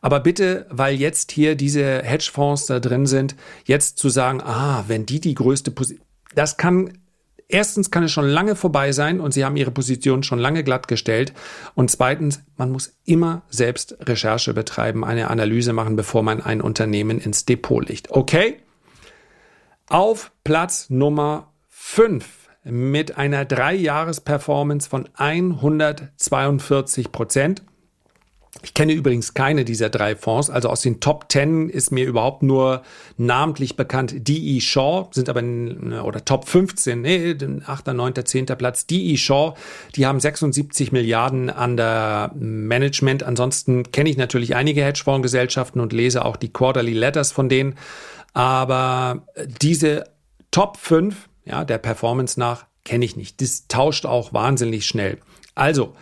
Aber 0.00 0.20
bitte, 0.20 0.66
weil 0.70 0.94
jetzt 0.94 1.32
hier 1.32 1.56
diese 1.56 2.02
Hedgefonds 2.02 2.66
da 2.66 2.78
drin 2.78 3.06
sind, 3.06 3.34
jetzt 3.64 3.98
zu 3.98 4.10
sagen, 4.10 4.40
ah, 4.42 4.84
wenn 4.86 5.06
die 5.06 5.20
die 5.20 5.34
größte 5.34 5.72
Position, 5.72 6.04
das 6.34 6.56
kann 6.56 6.92
Erstens 7.50 7.90
kann 7.90 8.04
es 8.04 8.12
schon 8.12 8.28
lange 8.28 8.56
vorbei 8.56 8.92
sein 8.92 9.20
und 9.20 9.32
Sie 9.32 9.44
haben 9.44 9.56
Ihre 9.56 9.70
Position 9.70 10.22
schon 10.22 10.38
lange 10.38 10.62
glattgestellt. 10.64 11.32
Und 11.74 11.90
zweitens, 11.90 12.42
man 12.58 12.70
muss 12.70 12.92
immer 13.06 13.42
selbst 13.48 13.96
Recherche 14.02 14.52
betreiben, 14.52 15.02
eine 15.02 15.30
Analyse 15.30 15.72
machen, 15.72 15.96
bevor 15.96 16.22
man 16.22 16.42
ein 16.42 16.60
Unternehmen 16.60 17.18
ins 17.18 17.46
Depot 17.46 17.88
legt. 17.88 18.10
Okay? 18.10 18.60
Auf 19.88 20.30
Platz 20.44 20.90
Nummer 20.90 21.54
5 21.68 22.26
mit 22.64 23.16
einer 23.16 23.46
Drei-Jahres-Performance 23.46 24.90
von 24.90 25.08
142 25.14 27.12
Prozent 27.12 27.62
ich 28.62 28.74
kenne 28.74 28.92
übrigens 28.92 29.34
keine 29.34 29.64
dieser 29.64 29.88
drei 29.88 30.16
Fonds. 30.16 30.50
Also 30.50 30.68
aus 30.68 30.80
den 30.80 31.00
Top 31.00 31.26
10 31.28 31.68
ist 31.68 31.92
mir 31.92 32.06
überhaupt 32.06 32.42
nur 32.42 32.82
namentlich 33.16 33.76
bekannt 33.76 34.26
DE 34.26 34.60
Shaw, 34.60 35.08
sind 35.12 35.28
aber 35.28 35.40
in, 35.40 35.92
oder 35.92 36.24
Top 36.24 36.48
15, 36.48 37.00
nee, 37.00 37.36
8., 37.66 37.86
9., 37.88 38.14
10. 38.24 38.46
Platz. 38.46 38.86
DE 38.86 39.16
Shaw, 39.16 39.54
die 39.94 40.06
haben 40.06 40.18
76 40.18 40.92
Milliarden 40.92 41.50
an 41.50 41.76
der 41.76 42.32
Management. 42.34 43.22
Ansonsten 43.22 43.92
kenne 43.92 44.10
ich 44.10 44.16
natürlich 44.16 44.56
einige 44.56 44.82
Hedgefondsgesellschaften 44.82 45.80
und 45.80 45.92
lese 45.92 46.24
auch 46.24 46.36
die 46.36 46.52
Quarterly 46.52 46.94
Letters 46.94 47.30
von 47.30 47.48
denen. 47.48 47.76
Aber 48.32 49.26
diese 49.60 50.04
Top 50.50 50.78
5, 50.78 51.28
ja, 51.44 51.64
der 51.64 51.78
Performance 51.78 52.40
nach, 52.40 52.66
kenne 52.84 53.04
ich 53.04 53.16
nicht. 53.16 53.40
Das 53.40 53.68
tauscht 53.68 54.06
auch 54.06 54.32
wahnsinnig 54.32 54.86
schnell. 54.86 55.18
Also, 55.54 55.94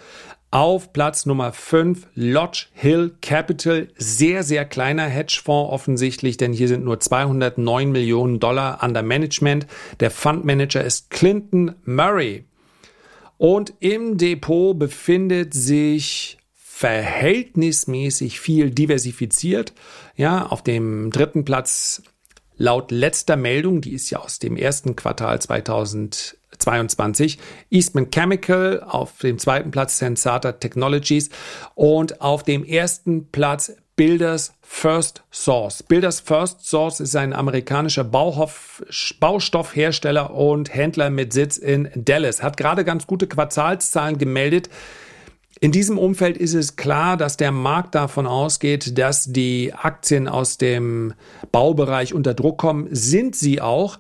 auf 0.51 0.93
Platz 0.93 1.27
Nummer 1.27 1.53
5 1.53 2.07
Lodge 2.15 2.67
Hill 2.73 3.15
Capital, 3.21 3.89
sehr, 3.97 4.43
sehr 4.43 4.65
kleiner 4.65 5.05
Hedgefonds 5.05 5.73
offensichtlich, 5.73 6.37
denn 6.37 6.53
hier 6.53 6.69
sind 6.69 6.85
nur 6.85 7.01
209 7.01 7.91
Millionen 7.91 8.41
Dollar 8.41 8.83
under 8.83 9.03
Management. 9.03 9.67
Der 10.01 10.11
Fundmanager 10.11 10.85
ist 10.85 11.11
Clinton 11.11 11.75
Murray. 11.85 12.45
Und 13.39 13.75
im 13.81 14.17
Depot 14.17 14.79
befindet 14.79 15.53
sich 15.53 16.39
verhältnismäßig 16.55 18.41
viel 18.41 18.71
diversifiziert. 18.71 19.73
Ja, 20.17 20.47
auf 20.47 20.63
dem 20.63 21.11
dritten 21.11 21.45
Platz 21.45 22.03
laut 22.57 22.91
letzter 22.91 23.37
Meldung, 23.37 23.81
die 23.81 23.93
ist 23.93 24.11
ja 24.11 24.19
aus 24.19 24.39
dem 24.39 24.57
ersten 24.57 24.97
Quartal 24.97 25.41
2000 25.41 26.37
22. 26.59 27.39
Eastman 27.71 28.11
Chemical 28.11 28.83
auf 28.87 29.19
dem 29.19 29.39
zweiten 29.39 29.71
Platz 29.71 29.99
Sensata 29.99 30.53
Technologies 30.53 31.31
und 31.75 32.21
auf 32.21 32.43
dem 32.43 32.65
ersten 32.65 33.31
Platz 33.31 33.73
Builders 33.97 34.53
First 34.61 35.23
Source. 35.33 35.83
Builders 35.83 36.21
First 36.21 36.67
Source 36.67 37.01
ist 37.01 37.17
ein 37.17 37.33
amerikanischer 37.33 38.05
Bauhof, 38.05 38.85
Baustoffhersteller 39.21 40.35
und 40.35 40.75
Händler 40.75 41.09
mit 41.09 41.33
Sitz 41.33 41.57
in 41.57 41.89
Dallas. 41.95 42.43
Hat 42.43 42.59
gerade 42.59 42.85
ganz 42.85 43.07
gute 43.07 43.27
Quartalszahlen 43.27 44.19
gemeldet. 44.19 44.69
In 45.61 45.73
diesem 45.73 45.97
Umfeld 45.97 46.37
ist 46.37 46.53
es 46.53 46.77
klar, 46.77 47.17
dass 47.17 47.39
der 47.39 47.53
Markt 47.53 47.95
davon 47.95 48.27
ausgeht, 48.27 48.99
dass 48.99 49.33
die 49.33 49.73
Aktien 49.73 50.29
aus 50.29 50.59
dem 50.59 51.15
Baubereich 51.51 52.13
unter 52.13 52.35
Druck 52.35 52.59
kommen. 52.59 52.89
Sind 52.91 53.35
sie 53.35 53.63
auch. 53.63 53.99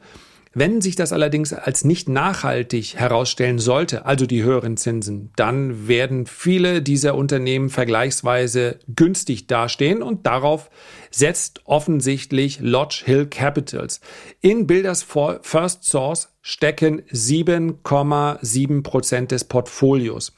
Wenn 0.58 0.80
sich 0.80 0.96
das 0.96 1.12
allerdings 1.12 1.52
als 1.52 1.84
nicht 1.84 2.08
nachhaltig 2.08 2.94
herausstellen 2.96 3.58
sollte, 3.58 4.06
also 4.06 4.24
die 4.24 4.42
höheren 4.42 4.78
Zinsen, 4.78 5.30
dann 5.36 5.86
werden 5.86 6.24
viele 6.24 6.80
dieser 6.80 7.14
Unternehmen 7.14 7.68
vergleichsweise 7.68 8.78
günstig 8.88 9.48
dastehen 9.48 10.02
und 10.02 10.24
darauf 10.24 10.70
setzt 11.10 11.60
offensichtlich 11.66 12.58
Lodge 12.62 13.02
Hill 13.04 13.26
Capitals. 13.26 14.00
In 14.40 14.66
Builders 14.66 15.02
First 15.02 15.84
Source 15.84 16.32
stecken 16.40 17.02
7,7 17.02 18.82
Prozent 18.82 19.32
des 19.32 19.44
Portfolios. 19.44 20.32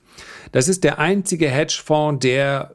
Das 0.50 0.66
ist 0.66 0.82
der 0.82 0.98
einzige 0.98 1.48
Hedgefonds, 1.48 2.24
der 2.24 2.74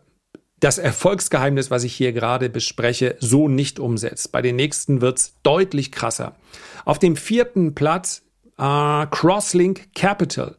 das 0.63 0.77
Erfolgsgeheimnis, 0.77 1.71
was 1.71 1.83
ich 1.83 1.93
hier 1.93 2.13
gerade 2.13 2.49
bespreche, 2.49 3.17
so 3.19 3.49
nicht 3.49 3.79
umsetzt. 3.79 4.31
Bei 4.31 4.41
den 4.41 4.55
nächsten 4.55 5.01
wird's 5.01 5.35
deutlich 5.43 5.91
krasser. 5.91 6.35
Auf 6.85 6.99
dem 6.99 7.17
vierten 7.17 7.75
Platz 7.75 8.23
äh, 8.57 9.05
Crosslink 9.07 9.93
Capital. 9.93 10.55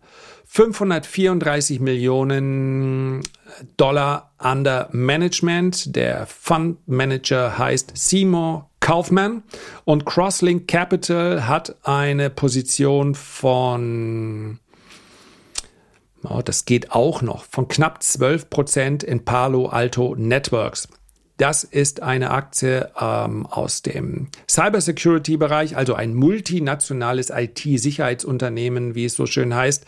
534 0.46 1.80
Millionen 1.80 3.22
Dollar 3.76 4.32
under 4.38 4.88
Management. 4.92 5.96
Der 5.96 6.26
Fund 6.26 6.86
Manager 6.86 7.56
heißt 7.56 7.92
Seymour 7.96 8.70
Kaufmann 8.80 9.42
und 9.84 10.04
Crosslink 10.04 10.68
Capital 10.68 11.48
hat 11.48 11.76
eine 11.82 12.28
Position 12.28 13.14
von 13.14 14.60
das 16.42 16.64
geht 16.64 16.92
auch 16.92 17.22
noch. 17.22 17.44
Von 17.44 17.68
knapp 17.68 18.02
12 18.02 18.50
Prozent 18.50 19.02
in 19.02 19.24
Palo 19.24 19.66
Alto 19.66 20.14
Networks. 20.16 20.88
Das 21.36 21.64
ist 21.64 22.00
eine 22.00 22.30
Aktie 22.30 22.90
ähm, 23.00 23.44
aus 23.46 23.82
dem 23.82 24.28
Cybersecurity-Bereich, 24.48 25.76
also 25.76 25.94
ein 25.94 26.14
multinationales 26.14 27.30
IT-Sicherheitsunternehmen, 27.30 28.94
wie 28.94 29.06
es 29.06 29.14
so 29.14 29.26
schön 29.26 29.52
heißt. 29.52 29.84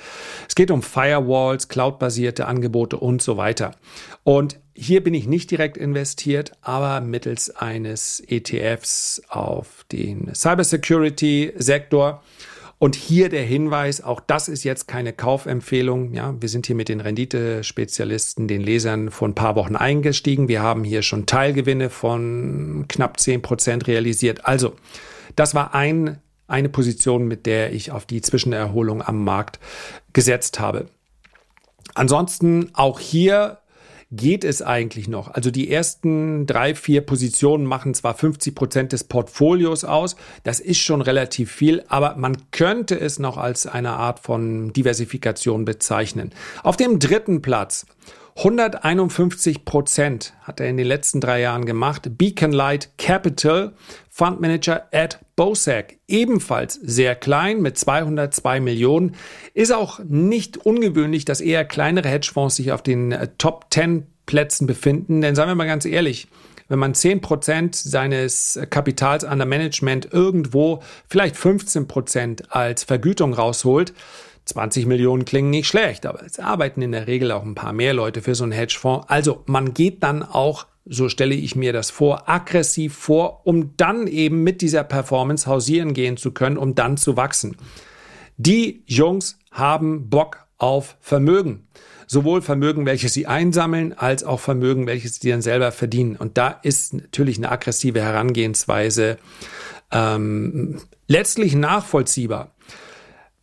Es 0.49 0.57
geht 0.57 0.73
um 0.73 0.83
Firewalls, 0.83 1.69
cloudbasierte 1.69 2.47
Angebote 2.47 2.97
und 2.97 3.23
so 3.23 3.37
weiter. 3.37 3.77
Und 4.25 4.59
hier 4.75 5.05
bin 5.05 5.15
ich 5.15 5.29
nicht 5.29 5.53
direkt 5.53 5.77
investiert, 5.77 6.51
aber 6.63 7.01
mittels 7.01 7.55
eines 7.55 8.21
ETFs 8.27 9.23
auf 9.29 9.85
den 9.93 10.35
Cybersecurity-Sektor. 10.35 12.23
Und 12.79 12.95
hier 12.95 13.31
der 13.31 13.43
Hinweis, 13.43 14.03
auch 14.03 14.21
das 14.21 14.49
ist 14.49 14.63
jetzt 14.63 14.87
keine 14.87 15.15
Kaufempfehlung. 15.15 16.13
Ja, 16.13 16.35
wir 16.39 16.49
sind 16.51 16.67
hier 16.67 16.77
mit 16.77 16.91
den 16.91 17.01
Renditespezialisten, 17.01 18.49
den 18.49 18.61
Lesern 18.61 19.11
vor 19.11 19.29
ein 19.29 19.35
paar 19.35 19.57
Wochen 19.57 19.77
eingestiegen. 19.77 20.49
Wir 20.49 20.61
haben 20.61 20.85
hier 20.85 21.01
schon 21.01 21.25
Teilgewinne 21.25 21.89
von 21.89 22.85
knapp 22.87 23.19
zehn 23.19 23.41
Prozent 23.41 23.87
realisiert. 23.87 24.45
Also, 24.45 24.75
das 25.37 25.55
war 25.55 25.75
ein, 25.75 26.19
eine 26.49 26.69
Position, 26.69 27.27
mit 27.27 27.47
der 27.47 27.73
ich 27.73 27.93
auf 27.93 28.05
die 28.05 28.21
Zwischenerholung 28.21 29.01
am 29.01 29.25
Markt 29.25 29.59
gesetzt 30.13 30.61
habe. 30.61 30.87
Ansonsten 31.95 32.71
auch 32.75 33.01
hier 33.01 33.59
geht 34.17 34.45
es 34.45 34.63
eigentlich 34.63 35.09
noch? 35.09 35.31
Also 35.33 35.51
die 35.51 35.71
ersten 35.71 36.47
drei, 36.47 36.75
vier 36.75 37.03
Positionen 37.03 37.65
machen 37.65 37.95
zwar 37.95 38.15
50 38.15 38.55
Prozent 38.55 38.93
des 38.93 39.05
Portfolios 39.05 39.85
aus, 39.85 40.17
das 40.45 40.61
ist 40.61 40.79
schon 40.79 41.03
relativ 41.03 41.53
viel, 41.53 41.85
aber 41.89 42.17
man 42.17 42.37
könnte 42.51 42.99
es 42.99 43.19
noch 43.19 43.37
als 43.37 43.67
eine 43.67 43.93
Art 43.93 44.21
von 44.21 44.73
Diversifikation 44.73 45.65
bezeichnen. 45.65 46.33
Auf 46.63 46.77
dem 46.77 46.99
dritten 46.99 47.43
Platz 47.43 47.87
151 48.37 49.65
Prozent 49.65 50.35
hat 50.43 50.61
er 50.61 50.69
in 50.69 50.77
den 50.77 50.87
letzten 50.87 51.23
drei 51.23 51.41
Jahren 51.41 51.65
gemacht. 51.65 52.19
Beacon 52.19 52.53
Light 52.53 52.91
Capital, 52.99 53.73
Fund 54.11 54.43
Manager 54.43 54.87
at 54.93 55.21
Bosec, 55.37 55.99
ebenfalls 56.07 56.75
sehr 56.75 57.15
klein 57.15 57.63
mit 57.63 57.79
202 57.79 58.61
Millionen. 58.61 59.15
Ist 59.55 59.73
auch 59.73 60.01
nicht 60.05 60.59
ungewöhnlich, 60.59 61.25
dass 61.25 61.41
eher 61.41 61.65
kleinere 61.65 62.09
Hedgefonds 62.09 62.57
sich 62.57 62.73
auf 62.73 62.83
den 62.83 63.13
äh, 63.13 63.29
Top 63.39 63.67
10 63.71 64.07
Plätzen 64.27 64.67
befinden. 64.67 65.23
Denn 65.23 65.35
seien 65.35 65.49
wir 65.49 65.55
mal 65.55 65.67
ganz 65.67 65.87
ehrlich, 65.87 66.29
wenn 66.69 66.79
man 66.79 66.93
10% 66.93 67.75
seines 67.75 68.57
äh, 68.57 68.67
Kapitals 68.67 69.25
an 69.25 69.39
der 69.39 69.47
Management 69.47 70.13
irgendwo 70.13 70.83
vielleicht 71.09 71.37
15% 71.37 72.51
als 72.51 72.85
Vergütung 72.85 73.33
rausholt, 73.33 73.95
20 74.47 74.87
Millionen 74.87 75.25
klingen 75.25 75.51
nicht 75.51 75.67
schlecht, 75.67 76.07
aber 76.07 76.25
es 76.25 76.39
arbeiten 76.39 76.81
in 76.81 76.93
der 76.93 77.07
Regel 77.07 77.33
auch 77.33 77.43
ein 77.43 77.57
paar 77.57 77.73
mehr 77.73 77.93
Leute 77.93 78.23
für 78.23 78.35
so 78.35 78.45
einen 78.45 78.53
Hedgefonds. 78.53 79.07
Also 79.09 79.43
man 79.47 79.75
geht 79.75 80.03
dann 80.03 80.23
auch, 80.23 80.67
so 80.85 81.09
stelle 81.09 81.35
ich 81.35 81.57
mir 81.57 81.73
das 81.73 81.91
vor, 81.91 82.29
aggressiv 82.29 82.95
vor, 82.95 83.43
um 83.45 83.77
dann 83.77 84.07
eben 84.07 84.45
mit 84.45 84.63
dieser 84.63 84.85
Performance 84.85 85.49
hausieren 85.49 85.95
gehen 85.95 86.17
zu 86.17 86.31
können, 86.31 86.57
um 86.57 86.77
dann 86.77 86.97
zu 86.97 87.17
wachsen. 87.17 87.57
Die 88.37 88.85
Jungs 88.87 89.39
haben 89.51 90.09
Bock 90.09 90.47
auf 90.59 90.97
Vermögen. 91.01 91.67
Sowohl 92.07 92.41
Vermögen, 92.41 92.87
welches 92.87 93.15
sie 93.15 93.27
einsammeln, 93.27 93.93
als 93.95 94.23
auch 94.23 94.39
Vermögen, 94.39 94.87
welches 94.87 95.17
sie 95.17 95.31
dann 95.31 95.43
selber 95.43 95.73
verdienen. 95.73 96.15
Und 96.15 96.39
da 96.39 96.51
ist 96.63 96.95
natürlich 96.95 97.39
eine 97.39 97.51
aggressive 97.51 98.01
Herangehensweise 98.01 99.19
ähm, 99.91 100.81
letztlich 101.09 101.57
nachvollziehbar. 101.57 102.53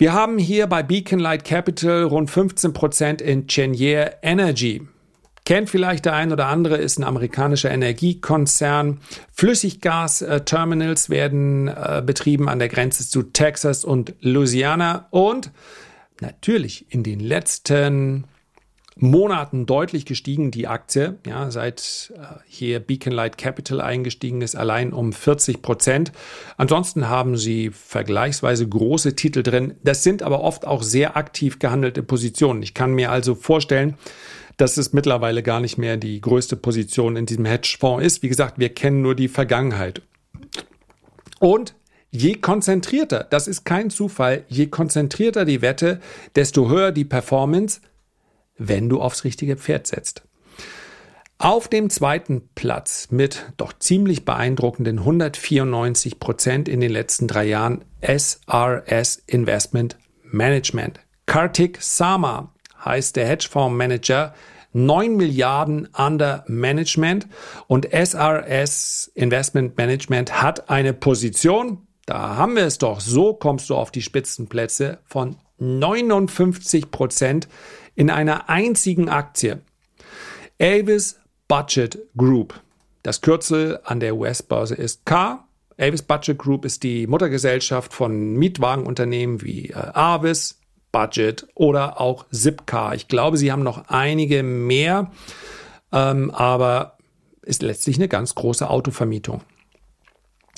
Wir 0.04 0.12
haben 0.12 0.38
hier 0.38 0.68
bei 0.68 0.84
Beacon 0.84 1.18
Light 1.18 1.46
Capital 1.46 2.04
rund 2.04 2.30
15 2.30 2.74
Prozent 2.74 3.22
in 3.22 3.48
Cheniere 3.48 4.18
Energy. 4.22 4.86
Kennt 5.46 5.70
vielleicht 5.70 6.04
der 6.04 6.14
ein 6.14 6.34
oder 6.34 6.48
andere, 6.48 6.76
ist 6.76 7.00
ein 7.00 7.06
amerikanischer 7.06 7.72
Energiekonzern. 7.72 9.00
Flüssiggas-Terminals 9.32 11.10
werden 11.10 11.70
äh, 11.70 12.04
betrieben 12.06 12.50
an 12.50 12.60
der 12.60 12.68
Grenze 12.68 13.08
zu 13.08 13.24
Texas 13.24 13.86
und 13.86 14.14
Louisiana 14.20 15.08
und 15.12 15.52
natürlich 16.20 16.86
in 16.90 17.04
den 17.04 17.22
letzten 17.22 18.26
Monaten 18.96 19.66
deutlich 19.66 20.06
gestiegen, 20.06 20.52
die 20.52 20.68
Aktie, 20.68 21.18
ja, 21.26 21.50
seit 21.50 22.14
äh, 22.16 22.20
hier 22.48 22.80
Beacon 22.80 23.12
Light 23.12 23.38
Capital 23.38 23.82
eingestiegen 23.82 24.42
ist, 24.42 24.56
allein 24.56 24.94
um 24.94 25.14
40 25.14 25.62
Prozent. 25.62 26.12
Ansonsten 26.58 27.10
haben 27.10 27.38
sie 27.38 27.72
vergleichsweise 27.72 28.68
große 28.68 29.16
Titel 29.16 29.42
drin. 29.42 29.76
Das 29.84 30.04
sind 30.04 30.22
aber 30.22 30.42
oft 30.42 30.68
auch 30.68 30.84
sehr 30.84 31.18
aktiv 31.18 31.60
gehandelte 31.60 32.04
Positionen. 32.04 32.62
Ich 32.62 32.74
kann 32.74 32.94
mir 32.94 33.12
also 33.12 33.36
vorstellen, 33.36 33.98
dass 34.58 34.78
es 34.78 34.94
mittlerweile 34.94 35.42
gar 35.42 35.60
nicht 35.60 35.78
mehr 35.78 35.98
die 35.98 36.22
größte 36.22 36.56
Position 36.56 37.16
in 37.16 37.26
diesem 37.26 37.46
Hedgefonds 37.46 38.06
ist. 38.06 38.24
Wie 38.24 38.30
gesagt, 38.30 38.60
wir 38.60 38.70
kennen 38.70 39.02
nur 39.02 39.16
die 39.16 39.28
Vergangenheit. 39.28 40.04
Und 41.40 41.76
je 42.12 42.36
konzentrierter, 42.36 43.26
das 43.28 43.48
ist 43.48 43.66
kein 43.66 43.90
Zufall, 43.90 44.46
je 44.48 44.68
konzentrierter 44.68 45.46
die 45.46 45.62
Wette, 45.62 46.00
desto 46.36 46.70
höher 46.70 46.92
die 46.92 47.06
Performance, 47.06 47.82
wenn 48.58 48.90
du 48.90 49.02
aufs 49.02 49.24
richtige 49.24 49.58
Pferd 49.58 49.88
setzt. 49.88 50.24
Auf 51.38 51.68
dem 51.68 51.90
zweiten 51.90 52.50
Platz 52.56 53.10
mit 53.12 53.52
doch 53.58 53.74
ziemlich 53.74 54.24
beeindruckenden 54.24 55.00
194 55.00 56.20
Prozent 56.20 56.70
in 56.70 56.80
den 56.80 56.92
letzten 56.92 57.28
drei 57.28 57.46
Jahren 57.46 57.84
SRS 58.02 59.22
Investment 59.28 59.98
Management. 60.24 61.02
Kartik 61.26 61.82
Sama 61.82 62.54
heißt 62.84 63.16
der 63.16 63.28
Hedgefondsmanager, 63.28 64.34
9 64.74 65.16
Milliarden 65.16 65.88
under 65.96 66.44
Management 66.48 67.28
und 67.68 67.88
SRS 67.92 69.12
Investment 69.14 69.78
Management 69.78 70.42
hat 70.42 70.70
eine 70.70 70.94
Position, 70.94 71.88
da 72.06 72.38
haben 72.38 72.56
wir 72.56 72.66
es 72.66 72.80
doch, 72.80 73.00
so 73.00 73.34
kommst 73.34 73.70
du 73.70 73.76
auf 73.76 73.92
die 73.92 74.02
Spitzenplätze 74.02 75.00
von 75.06 75.38
59 75.60 76.90
Prozent 76.90 77.48
in 77.96 78.10
einer 78.10 78.50
einzigen 78.50 79.10
Aktie. 79.10 79.62
Avis 80.60 81.20
Budget 81.48 82.00
Group. 82.18 82.60
Das 83.04 83.22
Kürzel 83.22 83.80
an 83.84 84.00
der 84.00 84.16
US-Börse 84.16 84.76
ist 84.76 85.06
K. 85.06 85.46
Avis 85.78 86.04
Budget 86.04 86.38
Group 86.38 86.66
ist 86.66 86.84
die 86.84 87.08
Muttergesellschaft 87.08 87.94
von 87.94 88.34
Mietwagenunternehmen 88.34 89.42
wie 89.42 89.72
äh, 89.72 89.76
Avis, 89.76 90.60
Budget 90.92 91.48
oder 91.56 92.00
auch 92.00 92.26
Zipcar. 92.32 92.96
Ich 92.96 93.08
glaube, 93.08 93.38
sie 93.38 93.52
haben 93.52 93.64
noch 93.64 93.90
einige 93.90 94.44
mehr, 94.44 95.12
ähm, 95.92 96.32
aber 96.32 96.98
ist 97.42 97.62
letztlich 97.62 97.98
eine 97.98 98.08
ganz 98.08 98.36
große 98.36 98.70
Autovermietung. 98.70 99.42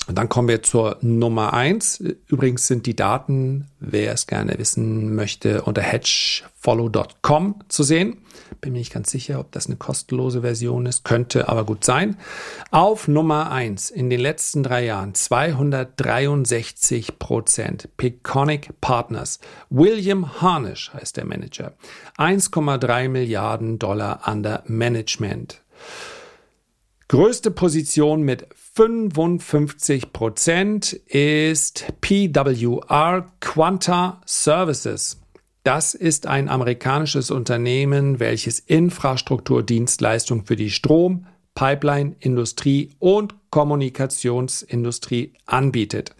Und 0.06 0.16
dann 0.16 0.28
kommen 0.28 0.48
wir 0.48 0.62
zur 0.62 0.98
Nummer 1.00 1.52
eins. 1.52 2.02
Übrigens 2.28 2.66
sind 2.66 2.86
die 2.86 2.94
Daten, 2.94 3.66
wer 3.80 4.12
es 4.12 4.26
gerne 4.26 4.56
wissen 4.58 5.14
möchte, 5.14 5.62
unter 5.62 5.82
hedgefollow.com 5.82 7.56
zu 7.68 7.82
sehen. 7.82 8.18
Bin 8.60 8.72
mir 8.72 8.78
nicht 8.78 8.92
ganz 8.92 9.10
sicher, 9.10 9.40
ob 9.40 9.50
das 9.52 9.66
eine 9.66 9.76
kostenlose 9.76 10.42
Version 10.42 10.86
ist. 10.86 11.04
Könnte 11.04 11.48
aber 11.48 11.64
gut 11.64 11.84
sein. 11.84 12.16
Auf 12.70 13.08
Nummer 13.08 13.50
eins 13.50 13.90
in 13.90 14.08
den 14.08 14.20
letzten 14.20 14.62
drei 14.62 14.84
Jahren 14.84 15.14
263 15.14 17.18
Prozent. 17.18 17.88
Peconic 17.96 18.80
Partners. 18.80 19.40
William 19.70 20.40
Harnish 20.40 20.92
heißt 20.94 21.16
der 21.16 21.24
Manager. 21.24 21.72
1,3 22.16 23.08
Milliarden 23.08 23.80
Dollar 23.80 24.20
under 24.26 24.62
Management. 24.66 25.62
Größte 27.08 27.52
Position 27.52 28.22
mit 28.22 28.48
55 28.74 30.12
Prozent 30.12 30.92
ist 30.92 31.84
PWR 32.00 33.32
Quanta 33.38 34.20
Services. 34.26 35.20
Das 35.62 35.94
ist 35.94 36.26
ein 36.26 36.48
amerikanisches 36.48 37.30
Unternehmen, 37.30 38.18
welches 38.18 38.58
Infrastrukturdienstleistungen 38.58 40.46
für 40.46 40.56
die 40.56 40.70
Strom-, 40.70 41.26
Pipeline, 41.54 42.16
Industrie 42.18 42.90
und 42.98 43.36
Kommunikationsindustrie 43.50 45.32
anbietet. 45.46 46.16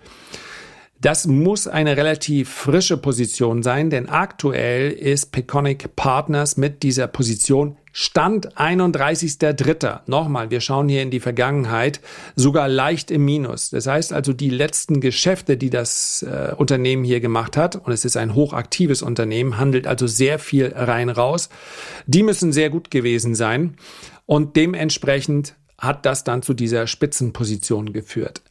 Das 1.00 1.26
muss 1.26 1.66
eine 1.66 1.96
relativ 1.96 2.48
frische 2.48 2.96
Position 2.96 3.64
sein, 3.64 3.90
denn 3.90 4.08
aktuell 4.08 4.92
ist 4.92 5.32
Peconic 5.32 5.96
Partners 5.96 6.56
mit 6.56 6.84
dieser 6.84 7.08
Position 7.08 7.76
Stand 7.98 8.58
31.3. 8.58 10.00
Nochmal, 10.04 10.50
wir 10.50 10.60
schauen 10.60 10.86
hier 10.86 11.00
in 11.00 11.10
die 11.10 11.18
Vergangenheit, 11.18 12.02
sogar 12.34 12.68
leicht 12.68 13.10
im 13.10 13.24
Minus. 13.24 13.70
Das 13.70 13.86
heißt 13.86 14.12
also, 14.12 14.34
die 14.34 14.50
letzten 14.50 15.00
Geschäfte, 15.00 15.56
die 15.56 15.70
das 15.70 16.20
äh, 16.20 16.52
Unternehmen 16.54 17.04
hier 17.04 17.20
gemacht 17.20 17.56
hat, 17.56 17.74
und 17.74 17.90
es 17.94 18.04
ist 18.04 18.18
ein 18.18 18.34
hochaktives 18.34 19.00
Unternehmen, 19.00 19.56
handelt 19.56 19.86
also 19.86 20.06
sehr 20.06 20.38
viel 20.38 20.74
rein 20.76 21.08
raus, 21.08 21.48
die 22.06 22.22
müssen 22.22 22.52
sehr 22.52 22.68
gut 22.68 22.90
gewesen 22.90 23.34
sein. 23.34 23.78
Und 24.26 24.56
dementsprechend 24.56 25.54
hat 25.78 26.04
das 26.04 26.22
dann 26.22 26.42
zu 26.42 26.52
dieser 26.52 26.86
Spitzenposition 26.86 27.94
geführt. 27.94 28.42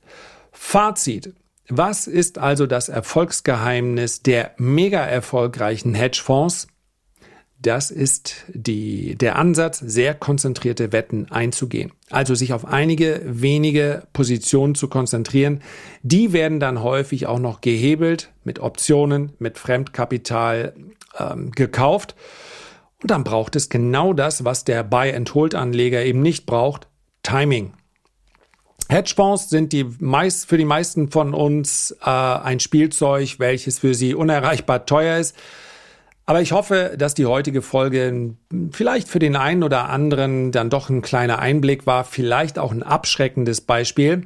Fazit. 0.53 1.35
Was 1.69 2.07
ist 2.07 2.39
also 2.39 2.65
das 2.65 2.89
Erfolgsgeheimnis 2.89 4.23
der 4.23 4.55
mega 4.57 5.01
erfolgreichen 5.01 5.93
Hedgefonds? 5.93 6.67
Das 7.61 7.89
ist 7.89 8.45
die, 8.49 9.15
der 9.15 9.37
Ansatz, 9.37 9.79
sehr 9.79 10.13
konzentrierte 10.13 10.91
Wetten 10.91 11.31
einzugehen. 11.31 11.93
Also 12.09 12.35
sich 12.35 12.53
auf 12.53 12.65
einige 12.65 13.21
wenige 13.25 14.03
Positionen 14.13 14.75
zu 14.75 14.87
konzentrieren. 14.87 15.61
Die 16.03 16.33
werden 16.33 16.59
dann 16.59 16.83
häufig 16.83 17.27
auch 17.27 17.39
noch 17.39 17.61
gehebelt 17.61 18.31
mit 18.43 18.59
Optionen, 18.59 19.31
mit 19.39 19.57
Fremdkapital 19.57 20.73
ähm, 21.17 21.51
gekauft. 21.51 22.15
Und 23.01 23.11
dann 23.11 23.23
braucht 23.23 23.55
es 23.55 23.69
genau 23.69 24.13
das, 24.13 24.43
was 24.43 24.63
der 24.65 24.83
Buy-and-Hold-Anleger 24.83 26.03
eben 26.03 26.21
nicht 26.21 26.45
braucht, 26.45 26.87
Timing. 27.23 27.73
Hedgefonds 28.89 29.49
sind 29.49 29.73
die 29.73 29.85
meist, 29.99 30.47
für 30.47 30.57
die 30.57 30.65
meisten 30.65 31.09
von 31.09 31.33
uns 31.33 31.95
äh, 32.01 32.09
ein 32.09 32.59
Spielzeug, 32.59 33.39
welches 33.39 33.79
für 33.79 33.95
sie 33.95 34.13
unerreichbar 34.13 34.85
teuer 34.85 35.17
ist. 35.17 35.35
Aber 36.25 36.41
ich 36.41 36.51
hoffe, 36.51 36.95
dass 36.97 37.13
die 37.13 37.27
heutige 37.27 37.61
Folge 37.61 38.35
vielleicht 38.71 39.07
für 39.07 39.19
den 39.19 39.35
einen 39.35 39.63
oder 39.63 39.89
anderen 39.89 40.51
dann 40.51 40.71
doch 40.71 40.89
ein 40.89 41.01
kleiner 41.03 41.39
Einblick 41.39 41.85
war, 41.85 42.03
vielleicht 42.03 42.57
auch 42.57 42.71
ein 42.71 42.81
abschreckendes 42.81 43.61
Beispiel. 43.61 44.23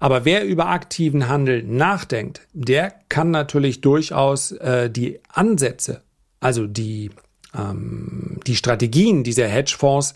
Aber 0.00 0.24
wer 0.24 0.44
über 0.44 0.66
aktiven 0.66 1.28
Handel 1.28 1.62
nachdenkt, 1.62 2.40
der 2.52 2.92
kann 3.08 3.30
natürlich 3.30 3.80
durchaus 3.80 4.52
äh, 4.52 4.90
die 4.90 5.20
Ansätze, 5.32 6.02
also 6.40 6.66
die, 6.66 7.10
ähm, 7.56 8.40
die 8.46 8.56
Strategien 8.56 9.22
dieser 9.22 9.46
Hedgefonds 9.46 10.14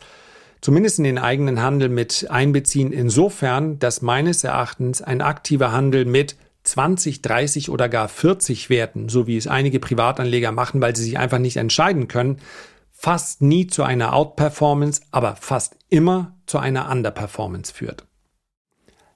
zumindest 0.61 0.99
in 0.99 1.05
den 1.05 1.19
eigenen 1.19 1.63
Handel 1.63 1.89
mit 1.89 2.27
einbeziehen, 2.31 2.93
insofern, 2.93 3.79
dass 3.79 4.03
meines 4.03 4.45
Erachtens 4.45 5.01
ein 5.01 5.23
aktiver 5.23 5.73
Handel 5.73 6.05
mit 6.05 6.37
20, 6.71 7.21
30 7.21 7.69
oder 7.69 7.89
gar 7.89 8.09
40 8.09 8.71
Werten, 8.71 9.09
so 9.09 9.27
wie 9.27 9.37
es 9.37 9.49
einige 9.49 9.81
Privatanleger 9.81 10.53
machen, 10.53 10.81
weil 10.81 10.95
sie 10.95 11.03
sich 11.03 11.19
einfach 11.19 11.39
nicht 11.39 11.57
entscheiden 11.57 12.07
können, 12.07 12.39
fast 12.93 13.43
nie 13.43 13.67
zu 13.67 13.83
einer 13.83 14.15
Outperformance, 14.15 15.03
aber 15.11 15.35
fast 15.35 15.77
immer 15.89 16.37
zu 16.47 16.59
einer 16.59 16.89
Underperformance 16.89 17.73
führt. 17.73 18.07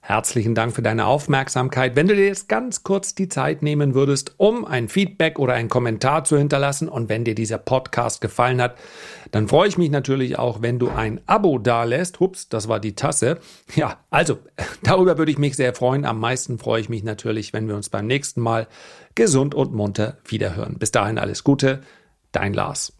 Herzlichen 0.07 0.53
Dank 0.53 0.75
für 0.75 0.83
deine 0.83 1.07
Aufmerksamkeit. 1.07 1.95
Wenn 1.95 2.07
du 2.07 2.15
dir 2.15 2.27
jetzt 2.27 2.47
ganz 2.47 2.83
kurz 2.83 3.15
die 3.15 3.27
Zeit 3.27 3.63
nehmen 3.63 3.95
würdest, 3.95 4.35
um 4.37 4.63
ein 4.63 4.87
Feedback 4.87 5.39
oder 5.39 5.55
einen 5.55 5.67
Kommentar 5.67 6.25
zu 6.25 6.37
hinterlassen 6.37 6.89
und 6.89 7.09
wenn 7.09 7.23
dir 7.23 7.33
dieser 7.33 7.57
Podcast 7.57 8.21
gefallen 8.21 8.61
hat, 8.61 8.77
dann 9.31 9.47
freue 9.47 9.67
ich 9.67 9.79
mich 9.79 9.89
natürlich 9.89 10.37
auch, 10.37 10.61
wenn 10.61 10.77
du 10.77 10.89
ein 10.91 11.21
Abo 11.25 11.57
dalässt. 11.57 12.19
Hups, 12.19 12.49
das 12.49 12.67
war 12.67 12.79
die 12.79 12.93
Tasse. 12.93 13.39
Ja, 13.73 13.97
also 14.11 14.37
darüber 14.83 15.17
würde 15.17 15.31
ich 15.31 15.39
mich 15.39 15.55
sehr 15.55 15.73
freuen. 15.73 16.05
Am 16.05 16.19
meisten 16.19 16.59
freue 16.59 16.81
ich 16.81 16.89
mich 16.89 17.03
natürlich, 17.03 17.51
wenn 17.51 17.67
wir 17.67 17.75
uns 17.75 17.89
beim 17.89 18.05
nächsten 18.05 18.41
Mal 18.41 18.67
gesund 19.15 19.55
und 19.55 19.73
munter 19.73 20.19
wiederhören. 20.27 20.77
Bis 20.77 20.91
dahin 20.91 21.17
alles 21.17 21.43
Gute, 21.43 21.81
dein 22.31 22.53
Lars. 22.53 22.93